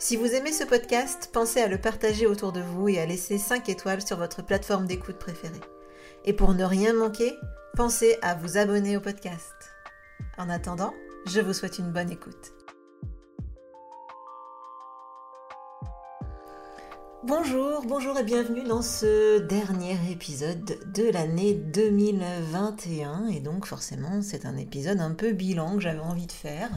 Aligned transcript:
Si 0.00 0.14
vous 0.14 0.26
aimez 0.26 0.52
ce 0.52 0.62
podcast, 0.62 1.28
pensez 1.32 1.60
à 1.60 1.66
le 1.66 1.76
partager 1.76 2.28
autour 2.28 2.52
de 2.52 2.60
vous 2.60 2.88
et 2.88 3.00
à 3.00 3.06
laisser 3.06 3.36
5 3.36 3.68
étoiles 3.68 4.00
sur 4.00 4.16
votre 4.16 4.42
plateforme 4.44 4.86
d'écoute 4.86 5.18
préférée. 5.18 5.60
Et 6.24 6.32
pour 6.32 6.54
ne 6.54 6.62
rien 6.62 6.92
manquer, 6.92 7.34
pensez 7.74 8.16
à 8.22 8.36
vous 8.36 8.58
abonner 8.58 8.96
au 8.96 9.00
podcast. 9.00 9.52
En 10.38 10.48
attendant, 10.50 10.94
je 11.26 11.40
vous 11.40 11.52
souhaite 11.52 11.80
une 11.80 11.90
bonne 11.90 12.12
écoute. 12.12 12.54
Bonjour, 17.24 17.82
bonjour 17.84 18.16
et 18.16 18.22
bienvenue 18.22 18.62
dans 18.62 18.82
ce 18.82 19.40
dernier 19.40 19.96
épisode 20.12 20.78
de 20.94 21.10
l'année 21.10 21.54
2021. 21.54 23.26
Et 23.26 23.40
donc 23.40 23.66
forcément, 23.66 24.22
c'est 24.22 24.46
un 24.46 24.56
épisode 24.56 25.00
un 25.00 25.14
peu 25.14 25.32
bilan 25.32 25.74
que 25.74 25.80
j'avais 25.80 25.98
envie 25.98 26.28
de 26.28 26.32
faire. 26.32 26.70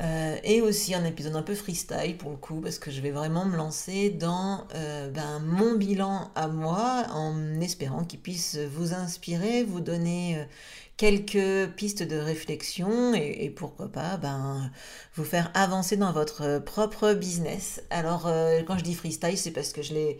Euh, 0.00 0.36
et 0.44 0.60
aussi 0.60 0.94
un 0.94 1.04
épisode 1.04 1.34
un 1.34 1.42
peu 1.42 1.56
freestyle 1.56 2.16
pour 2.16 2.30
le 2.30 2.36
coup, 2.36 2.60
parce 2.60 2.78
que 2.78 2.90
je 2.90 3.00
vais 3.00 3.10
vraiment 3.10 3.44
me 3.44 3.56
lancer 3.56 4.10
dans 4.10 4.64
euh, 4.74 5.10
ben, 5.10 5.40
mon 5.40 5.74
bilan 5.74 6.30
à 6.36 6.46
moi, 6.46 7.06
en 7.10 7.60
espérant 7.60 8.04
qu'il 8.04 8.20
puisse 8.20 8.56
vous 8.56 8.94
inspirer, 8.94 9.64
vous 9.64 9.80
donner 9.80 10.36
euh, 10.36 10.44
quelques 10.96 11.72
pistes 11.74 12.04
de 12.04 12.16
réflexion 12.16 13.12
et, 13.12 13.50
pourquoi 13.50 13.88
pas 13.88 14.18
ben, 14.18 14.70
vous 15.16 15.24
faire 15.24 15.50
avancer 15.54 15.96
dans 15.96 16.12
votre 16.12 16.58
propre 16.58 17.14
business. 17.14 17.82
Alors 17.90 18.30
quand 18.66 18.78
je 18.78 18.82
dis 18.82 18.94
freestyle, 18.94 19.38
c'est 19.38 19.52
parce 19.52 19.72
que 19.72 19.80
je 19.80 19.94
l'ai 19.94 20.18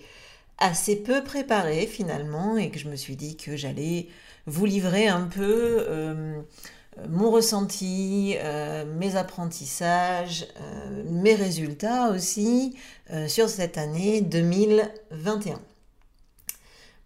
assez 0.58 0.94
peu 0.94 1.24
préparé 1.24 1.86
finalement 1.86 2.56
et 2.56 2.70
que 2.70 2.78
je 2.78 2.88
me 2.88 2.94
suis 2.94 3.16
dit 3.16 3.36
que 3.36 3.56
j'allais 3.56 4.06
vous 4.46 4.66
livrer 4.66 5.08
un 5.08 5.26
peu 5.26 6.44
mon 7.08 7.30
ressenti, 7.30 8.36
euh, 8.38 8.84
mes 8.98 9.16
apprentissages, 9.16 10.46
euh, 10.60 11.02
mes 11.06 11.34
résultats 11.34 12.10
aussi 12.10 12.76
euh, 13.10 13.28
sur 13.28 13.48
cette 13.48 13.78
année 13.78 14.20
2021. 14.20 15.60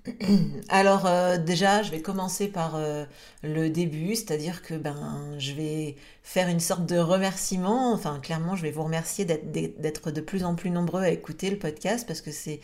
Alors 0.68 1.06
euh, 1.06 1.38
déjà, 1.38 1.82
je 1.82 1.92
vais 1.92 2.02
commencer 2.02 2.48
par 2.48 2.74
euh, 2.74 3.04
le 3.44 3.70
début, 3.70 4.16
c'est-à-dire 4.16 4.62
que 4.62 4.74
ben 4.74 5.36
je 5.38 5.52
vais 5.52 5.94
faire 6.24 6.48
une 6.48 6.58
sorte 6.58 6.86
de 6.86 6.98
remerciement. 6.98 7.92
Enfin, 7.92 8.18
clairement, 8.20 8.56
je 8.56 8.62
vais 8.62 8.72
vous 8.72 8.82
remercier 8.82 9.24
d'être 9.24 10.10
de 10.10 10.20
plus 10.20 10.42
en 10.42 10.56
plus 10.56 10.70
nombreux 10.70 11.02
à 11.02 11.10
écouter 11.10 11.50
le 11.50 11.58
podcast 11.58 12.04
parce 12.06 12.20
que 12.20 12.32
c'est 12.32 12.58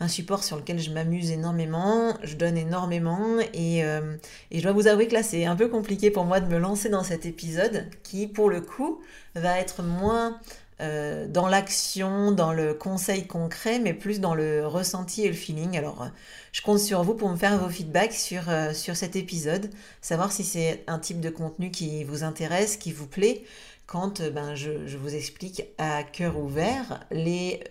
un 0.00 0.08
support 0.08 0.44
sur 0.44 0.58
lequel 0.58 0.80
je 0.80 0.90
m'amuse 0.90 1.30
énormément, 1.30 2.14
je 2.24 2.34
donne 2.36 2.58
énormément 2.58 3.38
et, 3.54 3.84
euh, 3.84 4.16
et 4.50 4.58
je 4.58 4.62
dois 4.62 4.72
vous 4.72 4.86
avouer 4.86 5.08
que 5.08 5.14
là, 5.14 5.22
c'est 5.22 5.46
un 5.46 5.56
peu 5.56 5.68
compliqué 5.68 6.10
pour 6.10 6.26
moi 6.26 6.40
de 6.40 6.46
me 6.46 6.58
lancer 6.58 6.90
dans 6.90 7.04
cet 7.04 7.24
épisode 7.24 7.86
qui, 8.02 8.26
pour 8.26 8.50
le 8.50 8.60
coup, 8.60 9.00
va 9.34 9.58
être 9.58 9.82
moins 9.82 10.38
euh, 10.82 11.28
dans 11.28 11.46
l'action, 11.46 12.32
dans 12.32 12.52
le 12.52 12.74
conseil 12.74 13.26
concret, 13.26 13.78
mais 13.78 13.94
plus 13.94 14.18
dans 14.20 14.34
le 14.34 14.66
ressenti 14.66 15.22
et 15.22 15.28
le 15.28 15.34
feeling. 15.34 15.78
Alors, 15.78 16.02
euh, 16.02 16.08
je 16.50 16.60
compte 16.60 16.80
sur 16.80 17.04
vous 17.04 17.14
pour 17.14 17.28
me 17.28 17.36
faire 17.36 17.56
vos 17.56 17.68
feedbacks 17.68 18.14
sur, 18.14 18.48
euh, 18.48 18.72
sur 18.72 18.96
cet 18.96 19.14
épisode, 19.14 19.70
savoir 20.00 20.32
si 20.32 20.42
c'est 20.42 20.82
un 20.88 20.98
type 20.98 21.20
de 21.20 21.30
contenu 21.30 21.70
qui 21.70 22.02
vous 22.02 22.24
intéresse, 22.24 22.76
qui 22.76 22.90
vous 22.90 23.06
plaît, 23.06 23.44
quand 23.86 24.22
ben, 24.22 24.56
je, 24.56 24.86
je, 24.86 24.96
vous 24.96 25.14
explique 25.14 25.64
à 25.78 26.02
cœur 26.02 26.38
ouvert 26.38 27.04
les, 27.10 27.62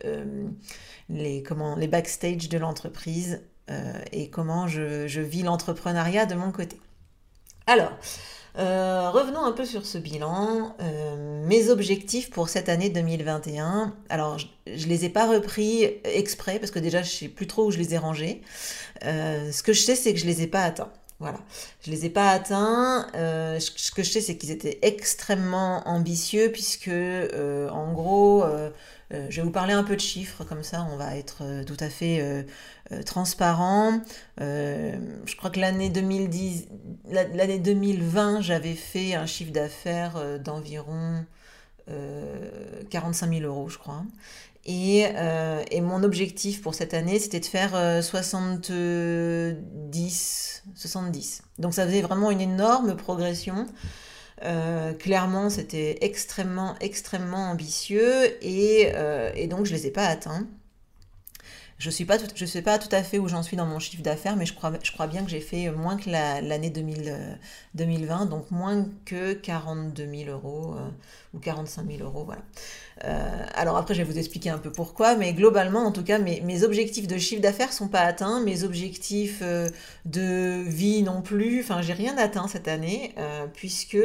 les, 1.09 1.41
comment, 1.41 1.75
les 1.75 1.87
backstage 1.87 2.47
de 2.47 2.57
l'entreprise 2.59 3.41
et 4.11 4.29
comment 4.29 4.67
je, 4.67 5.07
je 5.07 5.21
vis 5.21 5.41
l'entrepreneuriat 5.41 6.27
de 6.27 6.35
mon 6.35 6.51
côté. 6.51 6.79
Alors, 7.65 7.93
euh, 8.57 9.09
revenons 9.09 9.43
un 9.45 9.51
peu 9.53 9.65
sur 9.65 9.85
ce 9.85 9.97
bilan. 9.97 10.75
Euh, 10.81 11.45
mes 11.47 11.69
objectifs 11.69 12.29
pour 12.29 12.49
cette 12.49 12.69
année 12.69 12.89
2021. 12.89 13.93
Alors, 14.09 14.37
je, 14.39 14.47
ne 14.67 14.89
les 14.89 15.05
ai 15.05 15.09
pas 15.09 15.27
repris 15.27 15.85
exprès 16.03 16.59
parce 16.59 16.71
que 16.71 16.79
déjà, 16.79 17.01
je 17.01 17.09
sais 17.09 17.27
plus 17.27 17.47
trop 17.47 17.67
où 17.67 17.71
je 17.71 17.77
les 17.77 17.93
ai 17.93 17.97
rangés. 17.97 18.41
Euh, 19.05 19.51
ce 19.51 19.63
que 19.63 19.73
je 19.73 19.81
sais, 19.81 19.95
c'est 19.95 20.13
que 20.13 20.19
je 20.19 20.25
les 20.25 20.41
ai 20.41 20.47
pas 20.47 20.63
atteints. 20.63 20.91
Voilà, 21.19 21.39
je 21.85 21.91
les 21.91 22.05
ai 22.05 22.09
pas 22.09 22.31
atteints. 22.31 23.07
ce 23.13 23.91
que 23.91 24.01
je 24.01 24.09
sais, 24.09 24.21
c'est 24.21 24.37
qu'ils 24.37 24.49
étaient 24.49 24.79
extrêmement 24.81 25.87
ambitieux 25.87 26.49
puisque, 26.51 26.89
en 26.89 27.93
gros, 27.93 28.43
je 29.11 29.35
vais 29.35 29.41
vous 29.43 29.51
parler 29.51 29.73
un 29.73 29.83
peu 29.83 29.95
de 29.95 30.01
chiffres 30.01 30.43
comme 30.43 30.63
ça, 30.63 30.87
on 30.91 30.97
va 30.97 31.15
être 31.17 31.43
tout 31.67 31.77
à 31.79 31.89
fait 31.89 32.43
euh, 32.91 33.03
transparent. 33.03 34.01
Euh, 34.41 34.97
je 35.25 35.35
crois 35.37 35.49
que 35.49 35.61
l'année 35.61 35.89
2010, 35.89 36.67
l'année 37.09 37.59
2020, 37.59 38.41
j'avais 38.41 38.73
fait 38.73 39.13
un 39.13 39.25
chiffre 39.25 39.53
d'affaires 39.53 40.17
euh, 40.17 40.37
d'environ 40.37 41.25
45 42.89 43.33
000 43.33 43.41
euros, 43.41 43.67
je 43.67 43.77
crois. 43.77 44.03
Et, 44.65 45.07
mon 45.81 46.03
objectif 46.03 46.61
pour 46.61 46.73
cette 46.73 46.93
année, 46.93 47.19
c'était 47.19 47.41
de 47.41 47.45
faire 47.45 47.71
70, 48.01 50.63
70. 50.73 51.41
Donc 51.59 51.73
ça 51.73 51.85
faisait 51.85 52.01
vraiment 52.01 52.31
une 52.31 52.39
énorme 52.39 52.95
progression. 52.95 53.65
clairement, 54.99 55.49
c'était 55.49 55.97
extrêmement, 55.99 56.75
extrêmement 56.79 57.51
ambitieux 57.51 58.41
et, 58.41 58.93
et, 59.35 59.47
donc 59.47 59.65
je 59.65 59.73
ne 59.73 59.77
les 59.77 59.87
ai 59.87 59.91
pas 59.91 60.05
atteints. 60.05 60.47
Je 61.81 61.87
ne 61.87 61.91
sais 62.45 62.61
pas 62.61 62.77
tout 62.77 62.95
à 62.95 63.01
fait 63.01 63.17
où 63.17 63.27
j'en 63.27 63.41
suis 63.41 63.57
dans 63.57 63.65
mon 63.65 63.79
chiffre 63.79 64.03
d'affaires, 64.03 64.35
mais 64.35 64.45
je 64.45 64.53
crois, 64.53 64.71
je 64.83 64.91
crois 64.91 65.07
bien 65.07 65.23
que 65.23 65.31
j'ai 65.31 65.39
fait 65.39 65.71
moins 65.71 65.97
que 65.97 66.11
l'année 66.11 66.69
2020, 66.69 68.27
donc 68.27 68.51
moins 68.51 68.85
que 69.03 69.33
42 69.33 70.05
000 70.05 70.29
euros 70.29 70.75
euh, 70.77 70.87
ou 71.33 71.39
45 71.39 71.87
000 71.87 72.03
euros, 72.03 72.23
voilà. 72.23 72.43
Euh, 73.05 73.45
alors 73.55 73.77
après, 73.77 73.95
je 73.95 74.03
vais 74.03 74.11
vous 74.11 74.19
expliquer 74.19 74.51
un 74.51 74.59
peu 74.59 74.71
pourquoi, 74.71 75.15
mais 75.15 75.33
globalement, 75.33 75.83
en 75.83 75.91
tout 75.91 76.03
cas, 76.03 76.19
mes, 76.19 76.41
mes 76.41 76.61
objectifs 76.61 77.07
de 77.07 77.17
chiffre 77.17 77.41
d'affaires 77.41 77.73
sont 77.73 77.87
pas 77.87 78.01
atteints, 78.01 78.41
mes 78.41 78.63
objectifs 78.63 79.39
euh, 79.41 79.67
de 80.05 80.61
vie 80.61 81.01
non 81.01 81.23
plus, 81.23 81.61
enfin, 81.61 81.81
j'ai 81.81 81.93
rien 81.93 82.15
atteint 82.19 82.47
cette 82.47 82.67
année, 82.67 83.15
puisque 83.55 83.97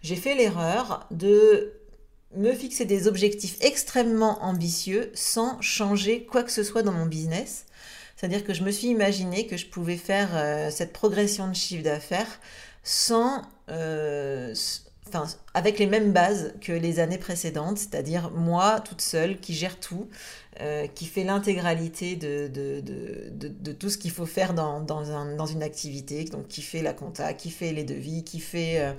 j'ai 0.00 0.16
fait 0.16 0.36
l'erreur 0.36 1.08
de 1.10 1.72
me 2.36 2.52
fixer 2.52 2.84
des 2.84 3.06
objectifs 3.08 3.56
extrêmement 3.60 4.42
ambitieux 4.44 5.10
sans 5.14 5.60
changer 5.60 6.24
quoi 6.24 6.42
que 6.42 6.50
ce 6.50 6.62
soit 6.62 6.82
dans 6.82 6.92
mon 6.92 7.06
business. 7.06 7.66
C'est-à-dire 8.16 8.44
que 8.44 8.54
je 8.54 8.62
me 8.62 8.70
suis 8.70 8.88
imaginé 8.88 9.46
que 9.46 9.56
je 9.56 9.66
pouvais 9.66 9.96
faire 9.96 10.30
euh, 10.34 10.70
cette 10.70 10.92
progression 10.92 11.48
de 11.48 11.54
chiffre 11.54 11.82
d'affaires 11.82 12.40
sans, 12.84 13.42
euh, 13.68 14.54
enfin, 15.08 15.24
avec 15.54 15.78
les 15.78 15.86
mêmes 15.86 16.12
bases 16.12 16.54
que 16.60 16.72
les 16.72 17.00
années 17.00 17.18
précédentes, 17.18 17.78
c'est-à-dire 17.78 18.30
moi 18.30 18.80
toute 18.80 19.00
seule 19.00 19.40
qui 19.40 19.54
gère 19.54 19.78
tout, 19.78 20.08
euh, 20.60 20.86
qui 20.86 21.06
fait 21.06 21.24
l'intégralité 21.24 22.16
de, 22.16 22.48
de, 22.48 22.80
de, 22.80 23.48
de, 23.48 23.72
tout 23.72 23.88
ce 23.88 23.98
qu'il 23.98 24.10
faut 24.10 24.26
faire 24.26 24.52
dans, 24.54 24.80
dans, 24.80 25.10
un, 25.10 25.34
dans, 25.36 25.46
une 25.46 25.62
activité, 25.62 26.24
donc 26.24 26.48
qui 26.48 26.62
fait 26.62 26.82
la 26.82 26.92
compta, 26.92 27.32
qui 27.32 27.50
fait 27.50 27.72
les 27.72 27.84
devis, 27.84 28.22
qui 28.24 28.38
fait 28.40 28.94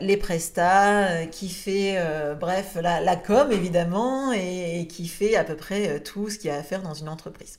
les 0.00 0.16
prestats, 0.16 1.08
euh, 1.08 1.26
qui 1.26 1.48
fait, 1.48 1.94
euh, 1.96 2.34
bref, 2.34 2.76
la, 2.80 3.00
la, 3.00 3.16
com 3.16 3.50
évidemment, 3.52 4.32
et, 4.32 4.86
qui 4.88 5.08
fait 5.08 5.36
à 5.36 5.44
peu 5.44 5.56
près 5.56 5.88
euh, 5.88 5.98
tout 5.98 6.28
ce 6.28 6.38
qu'il 6.38 6.50
y 6.50 6.52
a 6.52 6.56
à 6.56 6.62
faire 6.62 6.82
dans 6.82 6.94
une 6.94 7.08
entreprise. 7.08 7.58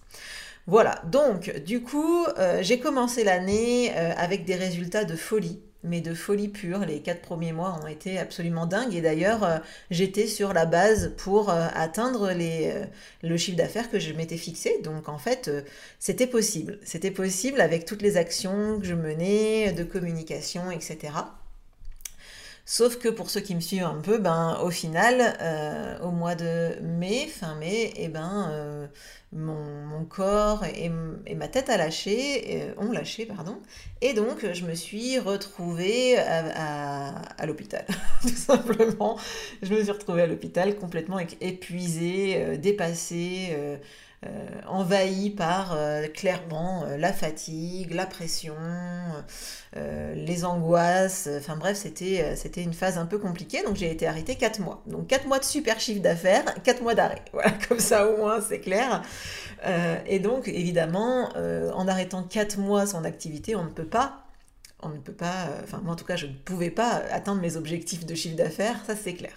Voilà, 0.67 1.01
donc 1.05 1.51
du 1.65 1.81
coup, 1.81 2.23
j'ai 2.61 2.79
commencé 2.79 3.23
l'année 3.23 3.91
avec 3.95 4.45
des 4.45 4.53
résultats 4.53 5.05
de 5.05 5.15
folie. 5.15 5.59
Mais 5.83 6.01
de 6.01 6.13
folie 6.13 6.47
pure. 6.47 6.79
Les 6.85 7.01
quatre 7.01 7.21
premiers 7.21 7.53
mois 7.53 7.79
ont 7.83 7.87
été 7.87 8.17
absolument 8.19 8.65
dingues. 8.65 8.95
Et 8.95 9.01
d'ailleurs, 9.01 9.43
euh, 9.43 9.57
j'étais 9.89 10.27
sur 10.27 10.53
la 10.53 10.65
base 10.65 11.13
pour 11.17 11.49
euh, 11.49 11.67
atteindre 11.73 12.31
les, 12.31 12.71
euh, 12.73 12.85
le 13.23 13.37
chiffre 13.37 13.57
d'affaires 13.57 13.89
que 13.89 13.99
je 13.99 14.13
m'étais 14.13 14.37
fixé. 14.37 14.79
Donc 14.83 15.09
en 15.09 15.17
fait, 15.17 15.49
c'était 15.99 16.27
possible. 16.27 16.79
C'était 16.83 17.11
possible 17.11 17.61
avec 17.61 17.85
toutes 17.85 18.01
les 18.01 18.17
actions 18.17 18.79
que 18.79 18.85
je 18.85 18.95
menais, 18.95 19.71
de 19.71 19.83
communication, 19.83 20.71
etc. 20.71 21.13
Sauf 22.73 22.99
que 22.99 23.09
pour 23.09 23.29
ceux 23.29 23.41
qui 23.41 23.53
me 23.53 23.59
suivent 23.59 23.83
un 23.83 23.99
peu, 23.99 24.17
ben, 24.17 24.57
au 24.63 24.71
final, 24.71 25.37
au 26.01 26.11
mois 26.11 26.35
de 26.35 26.79
mai, 26.81 27.27
fin 27.27 27.55
mai, 27.55 27.91
eh 27.97 28.07
ben, 28.07 28.89
mon, 29.33 30.05
corps 30.05 30.63
et, 30.63 30.89
ma 31.35 31.49
tête 31.49 31.69
a 31.69 31.75
lâché, 31.75 32.71
ont 32.77 32.93
lâché, 32.93 33.25
pardon. 33.25 33.57
Et 33.99 34.13
donc, 34.13 34.49
je 34.53 34.65
me 34.65 34.73
suis 34.73 35.19
retrouvée 35.19 36.17
à, 36.17 37.45
l'hôpital, 37.45 37.85
tout 38.21 38.29
simplement. 38.29 39.19
Je 39.61 39.73
me 39.73 39.83
suis 39.83 39.91
retrouvée 39.91 40.21
à 40.21 40.27
l'hôpital 40.27 40.77
complètement 40.77 41.19
épuisée, 41.19 42.35
euh, 42.37 42.55
dépassée. 42.55 43.49
Euh, 44.23 44.29
euh, 44.31 44.61
envahie 44.67 45.31
par 45.31 45.77
clairement 46.13 46.85
la 46.97 47.11
fatigue, 47.11 47.93
la 47.93 48.05
pression, 48.05 48.55
les 49.75 50.45
angoisses. 50.45 51.27
Enfin 51.37 51.57
bref, 51.57 51.77
c'était 51.77 52.35
c'était 52.35 52.63
une 52.63 52.73
phase 52.73 52.97
un 52.97 53.05
peu 53.05 53.17
compliquée. 53.17 53.63
Donc 53.63 53.75
j'ai 53.75 53.91
été 53.91 54.07
arrêtée 54.07 54.35
4 54.35 54.59
mois. 54.61 54.81
Donc 54.87 55.07
4 55.07 55.27
mois 55.27 55.39
de 55.39 55.43
super 55.43 55.79
chiffre 55.79 56.01
d'affaires, 56.01 56.45
4 56.63 56.81
mois 56.81 56.95
d'arrêt. 56.95 57.21
Voilà, 57.33 57.51
comme 57.67 57.79
ça 57.79 58.07
au 58.07 58.17
moins 58.17 58.39
c'est 58.41 58.59
clair. 58.59 59.01
et 60.07 60.19
donc 60.19 60.47
évidemment, 60.47 61.29
en 61.35 61.87
arrêtant 61.87 62.23
4 62.23 62.57
mois 62.57 62.85
son 62.85 63.03
activité, 63.03 63.55
on 63.55 63.63
ne 63.63 63.69
peut 63.69 63.87
pas 63.87 64.23
on 64.83 64.89
ne 64.89 64.97
peut 64.97 65.13
pas, 65.13 65.47
enfin 65.63 65.79
moi 65.83 65.93
en 65.93 65.95
tout 65.95 66.05
cas 66.05 66.15
je 66.15 66.25
ne 66.25 66.33
pouvais 66.33 66.71
pas 66.71 67.03
atteindre 67.11 67.41
mes 67.41 67.55
objectifs 67.55 68.05
de 68.05 68.15
chiffre 68.15 68.35
d'affaires, 68.35 68.79
ça 68.87 68.95
c'est 68.95 69.13
clair. 69.13 69.33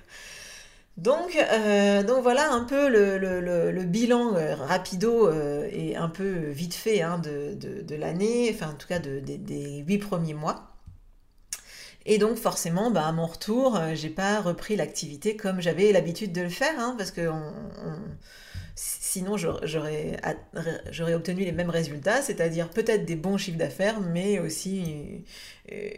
Donc, 0.97 1.37
euh, 1.37 2.05
donc 2.05 2.23
voilà 2.23 2.53
un 2.53 2.63
peu 2.63 2.89
le, 2.89 3.83
bilan 3.85 4.37
euh, 4.37 4.55
rapido 4.55 5.29
euh, 5.29 5.69
et 5.73 5.97
un 5.97 6.09
peu 6.09 6.51
vite 6.51 6.75
fait 6.75 7.03
hein, 7.03 7.19
de, 7.19 7.95
l'année, 7.97 8.51
enfin 8.55 8.71
en 8.71 8.75
tout 8.75 8.87
cas 8.87 9.01
des 9.01 9.85
huit 9.87 9.99
premiers 9.99 10.35
mois. 10.35 10.71
Et 12.07 12.19
donc 12.19 12.37
forcément, 12.37 12.91
bah, 12.91 13.07
à 13.07 13.13
mon 13.13 13.27
retour, 13.27 13.81
j'ai 13.95 14.11
pas 14.11 14.41
repris 14.41 14.77
l'activité 14.77 15.37
comme 15.37 15.61
j'avais 15.61 15.91
l'habitude 15.91 16.33
de 16.33 16.43
le 16.43 16.49
faire, 16.51 16.79
hein, 16.79 16.95
parce 16.99 17.11
que 17.11 17.29
sinon 18.77 19.37
j'aurais 19.37 20.21
obtenu 21.15 21.45
les 21.45 21.53
mêmes 21.53 21.71
résultats, 21.71 22.23
c'est-à-dire 22.23 22.69
peut-être 22.71 23.05
des 23.05 23.17
bons 23.17 23.39
chiffres 23.39 23.59
d'affaires, 23.59 24.01
mais 24.01 24.39
aussi 24.39 25.25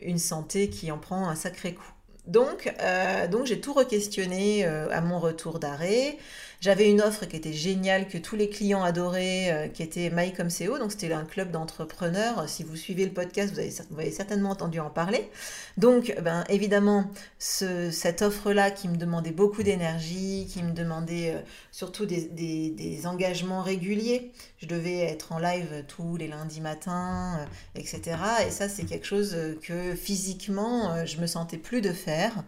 une 0.03 0.19
santé 0.19 0.71
qui 0.71 0.91
en 0.93 0.99
prend 0.99 1.29
un 1.29 1.35
sacré 1.35 1.75
coup. 1.75 1.96
Donc, 2.27 2.73
euh, 2.81 3.29
donc 3.29 3.47
j'ai 3.47 3.61
tout 3.61 3.73
re-questionné 3.73 4.67
euh, 4.67 4.89
à 4.91 5.01
mon 5.01 5.19
retour 5.19 5.59
d'arrêt. 5.59 6.19
J'avais 6.67 6.91
une 6.91 7.01
offre 7.01 7.27
qui 7.27 7.37
était 7.37 7.53
géniale, 7.53 8.09
que 8.09 8.19
tous 8.19 8.35
les 8.35 8.49
clients 8.49 8.83
adoraient, 8.83 9.53
euh, 9.53 9.69
qui 9.69 9.85
était 9.85 10.11
MyComCO. 10.11 10.79
Donc, 10.79 10.91
c'était 10.91 11.13
un 11.13 11.25
club 11.25 11.53
d'entrepreneurs. 11.53 12.49
Si 12.49 12.65
vous 12.65 12.75
suivez 12.75 13.05
le 13.05 13.13
podcast, 13.13 13.53
vous 13.53 13.61
avez, 13.61 13.73
vous 13.89 14.01
avez, 14.01 14.11
certainement 14.11 14.51
entendu 14.51 14.81
en 14.81 14.91
parler. 14.91 15.31
Donc, 15.77 16.13
ben, 16.25 16.43
évidemment, 16.49 17.09
ce, 17.39 17.93
cette 17.93 18.21
offre-là 18.21 18.73
qui 18.73 18.89
me 18.89 18.97
demandait 18.97 19.31
beaucoup 19.31 19.63
d'énergie, 19.63 20.49
qui 20.53 20.65
me 20.65 20.73
demandait 20.73 21.37
euh, 21.37 21.41
surtout 21.71 22.05
des, 22.05 23.01
engagements 23.05 23.63
réguliers. 23.63 24.33
Je 24.59 24.67
devais 24.67 24.99
être 25.03 25.31
en 25.31 25.39
live 25.39 25.85
tous 25.87 26.17
les 26.17 26.27
lundis 26.27 26.61
matins, 26.61 27.39
euh, 27.39 27.79
etc. 27.81 28.17
Et 28.45 28.51
ça, 28.51 28.69
c'est 28.69 28.87
quelque 28.87 29.07
chose 29.07 29.37
que 29.63 29.95
physiquement, 29.95 31.07
je 31.07 31.21
me 31.21 31.29
sentais 31.29 31.59
plus 31.59 31.81
de 31.81 31.93
faire. 31.93 32.43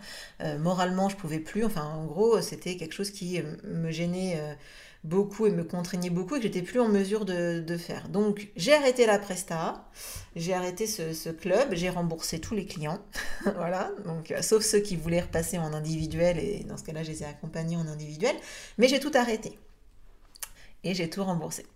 moralement, 0.59 1.09
je 1.09 1.15
pouvais 1.15 1.39
plus. 1.39 1.65
Enfin, 1.65 1.85
en 1.85 2.05
gros, 2.05 2.41
c'était 2.41 2.77
quelque 2.77 2.95
chose 2.95 3.11
qui 3.11 3.41
me 3.63 3.93
gênait 3.93 4.08
euh, 4.15 4.55
beaucoup 5.05 5.47
et 5.47 5.51
me 5.51 5.65
contraignait 5.65 6.11
beaucoup 6.11 6.37
et 6.37 6.39
que 6.39 6.45
j'étais 6.45 6.63
plus 6.63 6.81
en 6.81 6.89
mesure 6.89 7.25
de, 7.25 7.77
faire. 7.79 8.09
Donc 8.09 8.49
j'ai 8.57 8.75
arrêté 8.75 9.07
la 9.07 9.19
Presta, 9.19 9.89
j'ai 10.37 10.55
arrêté 10.55 10.87
ce, 10.87 11.31
club, 11.31 11.69
j'ai 11.73 11.89
remboursé 11.89 12.41
tous 12.41 12.55
les 12.55 12.67
clients, 12.67 13.01
voilà, 13.57 13.91
donc 14.05 14.31
euh, 14.31 14.43
sauf 14.43 14.65
ceux 14.65 14.81
qui 14.81 14.97
voulaient 14.97 15.21
repasser 15.21 15.59
en 15.59 15.73
individuel 15.73 16.39
et 16.39 16.65
dans 16.65 16.77
ce 16.77 16.85
cas-là 16.85 17.03
je 17.03 17.11
les 17.11 17.23
ai 17.23 17.27
accompagnés 17.27 17.77
en 17.77 17.87
individuel, 17.87 18.37
mais 18.77 18.89
j'ai 18.89 19.01
tout 19.01 19.13
arrêté 19.15 19.59
et 20.85 20.95
j'ai 20.95 21.09
tout 21.09 21.25
remboursé. 21.25 21.67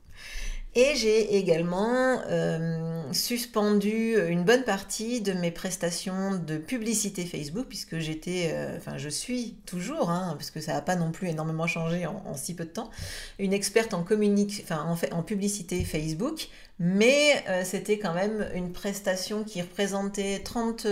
Et 0.74 0.96
j'ai 0.96 1.36
également 1.36 2.22
euh, 2.30 3.12
suspendu 3.12 4.16
une 4.30 4.42
bonne 4.42 4.64
partie 4.64 5.20
de 5.20 5.34
mes 5.34 5.50
prestations 5.50 6.38
de 6.38 6.56
publicité 6.56 7.26
Facebook, 7.26 7.66
puisque 7.68 7.98
j'étais, 7.98 8.52
euh, 8.54 8.78
enfin 8.78 8.96
je 8.96 9.10
suis 9.10 9.58
toujours, 9.66 10.08
hein, 10.08 10.34
parce 10.38 10.50
ça 10.60 10.72
n'a 10.72 10.80
pas 10.80 10.96
non 10.96 11.12
plus 11.12 11.28
énormément 11.28 11.66
changé 11.66 12.06
en, 12.06 12.34
si 12.36 12.54
peu 12.54 12.64
de 12.64 12.70
temps, 12.70 12.90
une 13.38 13.52
experte 13.52 13.92
en, 13.92 14.02
publicité 15.22 15.84
Facebook, 15.84 16.48
mais 16.78 17.44
euh, 17.50 17.64
c'était 17.66 17.98
quand 17.98 18.14
même 18.14 18.48
une 18.54 18.72
prestation 18.72 19.44
qui 19.44 19.60
représentait 19.60 20.40
30, 20.42 20.86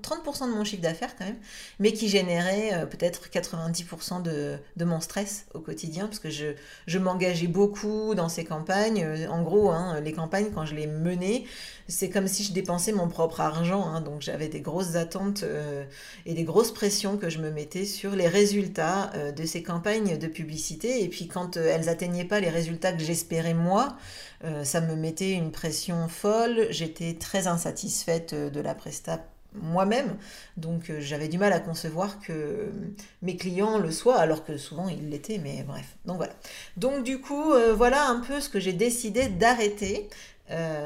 30, 0.00 0.46
de 0.48 0.54
mon 0.54 0.64
chiffre 0.64 0.82
d'affaires 0.82 1.14
quand 1.14 1.26
même, 1.26 1.36
mais 1.78 1.92
qui 1.92 2.08
générait 2.08 2.88
peut-être 2.88 3.28
90% 3.28 4.22
de, 4.22 4.58
mon 4.82 5.00
stress 5.00 5.44
au 5.52 5.60
quotidien, 5.60 6.06
parce 6.06 6.20
que 6.20 6.30
je 6.30 6.98
m'engageais 6.98 7.48
beaucoup 7.48 8.14
dans 8.14 8.30
ces 8.30 8.46
campagnes. 8.46 9.25
Euh, 9.26 9.30
en 9.30 9.42
gros, 9.42 9.70
hein, 9.70 10.00
les 10.00 10.12
campagnes, 10.12 10.50
quand 10.54 10.64
je 10.64 10.74
les 10.74 10.86
menais, 10.86 11.44
c'est 11.88 12.10
comme 12.10 12.26
si 12.26 12.42
je 12.42 12.52
dépensais 12.52 12.92
mon 12.92 13.08
propre 13.08 13.40
argent, 13.40 13.86
hein, 13.86 14.00
donc 14.00 14.22
j'avais 14.22 14.48
des 14.48 14.60
grosses 14.60 14.96
attentes 14.96 15.44
et 16.24 16.34
des 16.34 16.42
grosses 16.42 16.72
pressions 16.72 17.16
que 17.16 17.30
je 17.30 17.38
me 17.38 17.50
mettais 17.50 17.84
sur 17.84 18.16
les 18.16 18.26
résultats 18.26 19.12
de 19.36 19.44
ces 19.44 19.62
campagnes 19.62 20.18
de 20.18 20.26
publicité, 20.26 21.04
et 21.04 21.08
puis 21.08 21.28
quand 21.28 21.56
elles 21.56 21.88
atteignaient 21.88 22.24
pas 22.24 22.40
les 22.40 22.50
résultats 22.50 22.92
que 22.92 23.02
j'espérais 23.04 23.54
moi, 23.54 23.96
euh, 24.44 24.64
ça 24.64 24.80
me 24.80 24.94
mettait 24.94 25.32
une 25.32 25.50
pression 25.50 26.08
folle, 26.08 26.66
j'étais 26.70 27.14
très 27.14 27.46
insatisfaite 27.46 28.32
euh, 28.34 28.50
de 28.50 28.60
la 28.60 28.74
presta 28.74 29.24
moi-même, 29.54 30.16
donc 30.56 30.90
euh, 30.90 31.00
j'avais 31.00 31.28
du 31.28 31.38
mal 31.38 31.52
à 31.52 31.60
concevoir 31.60 32.20
que 32.20 32.70
mes 33.22 33.36
clients 33.36 33.78
le 33.78 33.90
soient, 33.90 34.18
alors 34.18 34.44
que 34.44 34.56
souvent 34.56 34.88
ils 34.88 35.08
l'étaient, 35.10 35.38
mais 35.38 35.62
bref. 35.62 35.96
Donc 36.04 36.16
voilà. 36.18 36.34
Donc 36.76 37.04
du 37.04 37.20
coup, 37.20 37.52
voilà 37.74 38.08
un 38.08 38.20
peu 38.20 38.40
ce 38.40 38.48
que 38.48 38.60
j'ai 38.60 38.72
décidé 38.72 39.28
d'arrêter. 39.28 40.08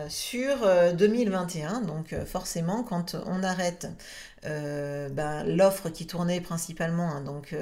sur 0.09 0.57
2021. 0.95 1.83
Donc 1.83 2.15
forcément, 2.25 2.83
quand 2.83 3.15
on 3.27 3.43
arrête 3.43 3.89
ben, 4.43 5.45
l'offre 5.45 5.91
qui 5.91 6.07
tournait 6.07 6.41
principalement, 6.41 7.11
hein, 7.11 7.21
donc 7.21 7.55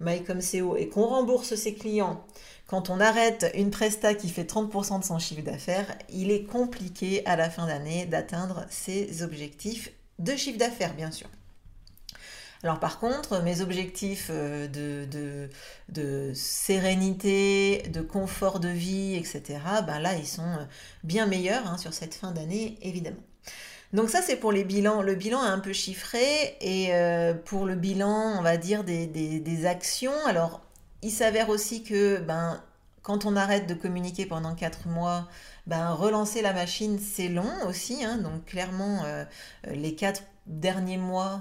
MyComCO, 0.00 0.76
et 0.76 0.88
qu'on 0.88 1.06
rembourse 1.06 1.54
ses 1.54 1.74
clients 1.74 2.24
quand 2.68 2.90
on 2.90 3.00
arrête 3.00 3.50
une 3.54 3.70
presta 3.70 4.12
qui 4.14 4.28
fait 4.28 4.44
30% 4.44 5.00
de 5.00 5.04
son 5.04 5.18
chiffre 5.18 5.40
d'affaires, 5.40 5.86
il 6.10 6.30
est 6.30 6.44
compliqué 6.44 7.24
à 7.24 7.34
la 7.34 7.48
fin 7.48 7.66
d'année 7.66 8.04
d'atteindre 8.04 8.66
ses 8.68 9.22
objectifs 9.22 9.90
de 10.18 10.36
chiffre 10.36 10.58
d'affaires, 10.58 10.94
bien 10.94 11.10
sûr. 11.10 11.28
Alors 12.64 12.80
par 12.80 12.98
contre, 12.98 13.40
mes 13.42 13.60
objectifs 13.60 14.30
euh, 14.30 14.66
de, 15.88 16.32
sérénité, 16.34 17.84
de 17.92 18.00
confort 18.00 18.58
de 18.58 18.68
vie, 18.68 19.14
etc., 19.14 19.60
ben 19.86 20.00
là, 20.00 20.14
ils 20.16 20.26
sont 20.26 20.42
euh, 20.42 20.64
bien 21.04 21.26
meilleurs 21.26 21.66
hein, 21.68 21.78
sur 21.78 21.94
cette 21.94 22.14
fin 22.14 22.32
d'année, 22.32 22.76
évidemment. 22.82 23.22
Donc 23.92 24.10
ça, 24.10 24.20
c'est 24.20 24.36
pour 24.36 24.52
les 24.52 24.64
bilans. 24.64 25.02
Le 25.02 25.14
bilan 25.14 25.42
est 25.44 25.48
un 25.48 25.60
peu 25.60 25.72
chiffré 25.72 26.56
et 26.60 26.94
euh, 26.94 27.32
pour 27.32 27.64
le 27.64 27.74
bilan, 27.74 28.34
on 28.38 28.42
va 28.42 28.56
dire, 28.56 28.84
des, 28.84 29.06
des 29.06 29.66
actions. 29.66 30.26
Alors, 30.26 30.60
il 31.02 31.10
s'avère 31.10 31.48
aussi 31.48 31.84
que 31.84 32.18
ben, 32.18 32.60
quand 33.08 33.24
on 33.24 33.36
arrête 33.36 33.66
de 33.66 33.72
communiquer 33.72 34.26
pendant 34.26 34.54
4 34.54 34.86
mois, 34.86 35.28
ben, 35.66 35.92
relancer 35.92 36.42
la 36.42 36.52
machine, 36.52 36.98
c'est 36.98 37.28
long 37.28 37.50
aussi. 37.66 38.04
Hein. 38.04 38.18
donc 38.18 38.44
clairement, 38.44 39.02
euh, 39.06 39.24
les 39.66 39.94
4 39.94 40.22
derniers 40.46 40.98
mois, 40.98 41.40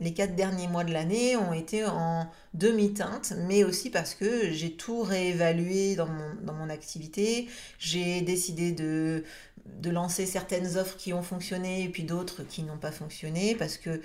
les 0.00 0.14
quatre 0.14 0.34
derniers 0.34 0.68
mois 0.68 0.84
de 0.84 0.92
l'année 0.92 1.36
ont 1.36 1.54
été 1.54 1.84
en 1.86 2.26
demi-teinte, 2.52 3.32
mais 3.48 3.64
aussi 3.64 3.88
parce 3.88 4.14
que 4.14 4.50
j'ai 4.50 4.72
tout 4.72 5.02
réévalué 5.02 5.96
dans 5.96 6.06
mon, 6.06 6.68
activité. 6.68 7.48
J'ai 7.78 8.20
décidé 8.20 8.72
de 8.72 9.24
de 9.64 9.90
lancer 9.90 10.26
certaines 10.26 10.76
offres 10.76 10.96
qui 10.96 11.12
ont 11.12 11.22
fonctionné 11.22 11.84
et 11.84 11.88
puis 11.88 12.02
d'autres 12.02 12.42
qui 12.42 12.64
n'ont 12.64 12.78
pas 12.78 12.90
fonctionné 12.90 13.54
parce 13.54 13.78
que 13.78 14.02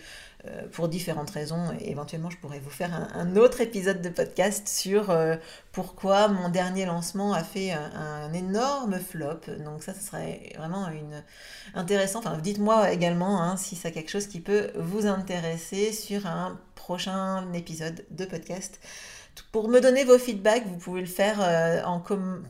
pour 0.71 0.87
différentes 0.87 1.31
raisons, 1.31 1.75
éventuellement 1.81 2.29
je 2.29 2.37
pourrais 2.37 2.59
vous 2.59 2.69
faire 2.69 2.93
un, 2.93 3.35
autre 3.35 3.61
épisode 3.61 4.01
de 4.01 4.09
podcast 4.09 4.67
sur 4.67 5.09
euh, 5.09 5.35
pourquoi 5.71 6.27
mon 6.27 6.49
dernier 6.49 6.85
lancement 6.85 7.33
a 7.33 7.43
fait 7.43 7.71
un, 7.71 8.31
énorme 8.33 8.99
flop. 8.99 9.41
Donc 9.65 9.83
ça, 9.83 9.93
ce 9.93 10.01
serait 10.01 10.53
vraiment 10.57 10.89
une 10.89 11.23
intéressant. 11.73 12.19
Enfin, 12.19 12.37
dites-moi 12.37 12.91
également 12.91 13.41
hein, 13.41 13.57
si 13.57 13.75
c'est 13.75 13.91
quelque 13.91 14.11
chose 14.11 14.27
qui 14.27 14.39
peut 14.39 14.71
vous 14.75 15.07
intéresser 15.07 15.91
sur 15.91 16.27
un 16.27 16.59
prochain 16.75 17.51
épisode 17.53 18.05
de 18.11 18.25
podcast 18.25 18.79
pour 19.51 19.69
me 19.69 19.79
donner 19.79 20.03
vos 20.03 20.17
feedbacks, 20.17 20.65
vous 20.67 20.77
pouvez 20.77 21.01
le 21.01 21.07
faire 21.07 21.37
euh, 21.41 21.81
en 21.83 21.99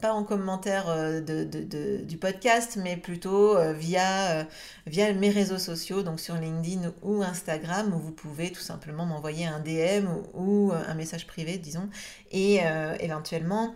pas 0.01 0.13
en 0.13 0.23
commentaire 0.23 0.85
euh, 0.89 1.21
du 1.21 2.17
podcast, 2.17 2.77
mais 2.81 2.97
plutôt 2.97 3.57
euh, 3.57 3.73
via, 3.73 4.47
via 4.85 5.13
mes 5.13 5.29
réseaux 5.29 5.57
sociaux, 5.57 6.03
donc 6.03 6.19
sur 6.19 6.35
LinkedIn 6.35 6.93
ou 7.03 7.23
Instagram, 7.23 7.93
où 7.93 7.99
vous 7.99 8.11
pouvez 8.11 8.51
tout 8.51 8.61
simplement 8.61 9.05
m'envoyer 9.05 9.45
un 9.45 9.59
DM 9.59 10.07
ou, 10.33 10.71
un 10.71 10.93
message 10.93 11.27
privé, 11.27 11.57
disons, 11.57 11.89
et 12.31 12.61
éventuellement, 12.99 13.73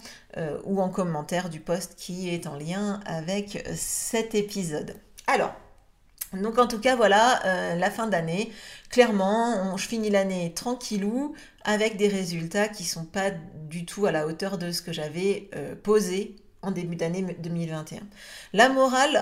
ou 0.65 0.81
en 0.81 0.89
commentaire 0.89 1.49
du 1.49 1.59
post 1.59 1.95
qui 1.95 2.29
est 2.29 2.47
en 2.47 2.57
lien 2.57 2.99
avec 3.05 3.65
cet 3.75 4.35
épisode. 4.35 4.95
Alors, 5.27 5.53
donc 6.33 6.57
en 6.57 6.67
tout 6.67 6.79
cas, 6.79 6.95
voilà, 6.95 7.75
la 7.75 7.91
fin 7.91 8.07
d'année. 8.07 8.51
Clairement, 8.89 9.77
je 9.77 9.87
finis 9.87 10.09
l'année 10.09 10.53
tranquillou, 10.53 11.33
avec 11.63 11.97
des 11.97 12.07
résultats 12.07 12.67
qui 12.67 12.83
sont 12.83 13.05
pas 13.05 13.31
du 13.69 13.85
tout 13.85 14.05
à 14.05 14.11
la 14.11 14.27
hauteur 14.27 14.57
de 14.57 14.71
ce 14.71 14.81
que 14.81 14.91
j'avais 14.91 15.49
euh, 15.55 15.75
posé 15.81 16.35
en 16.61 16.71
début 16.71 16.95
d'année 16.95 17.23
2021. 17.39 18.01
La 18.53 18.69
morale 18.69 19.17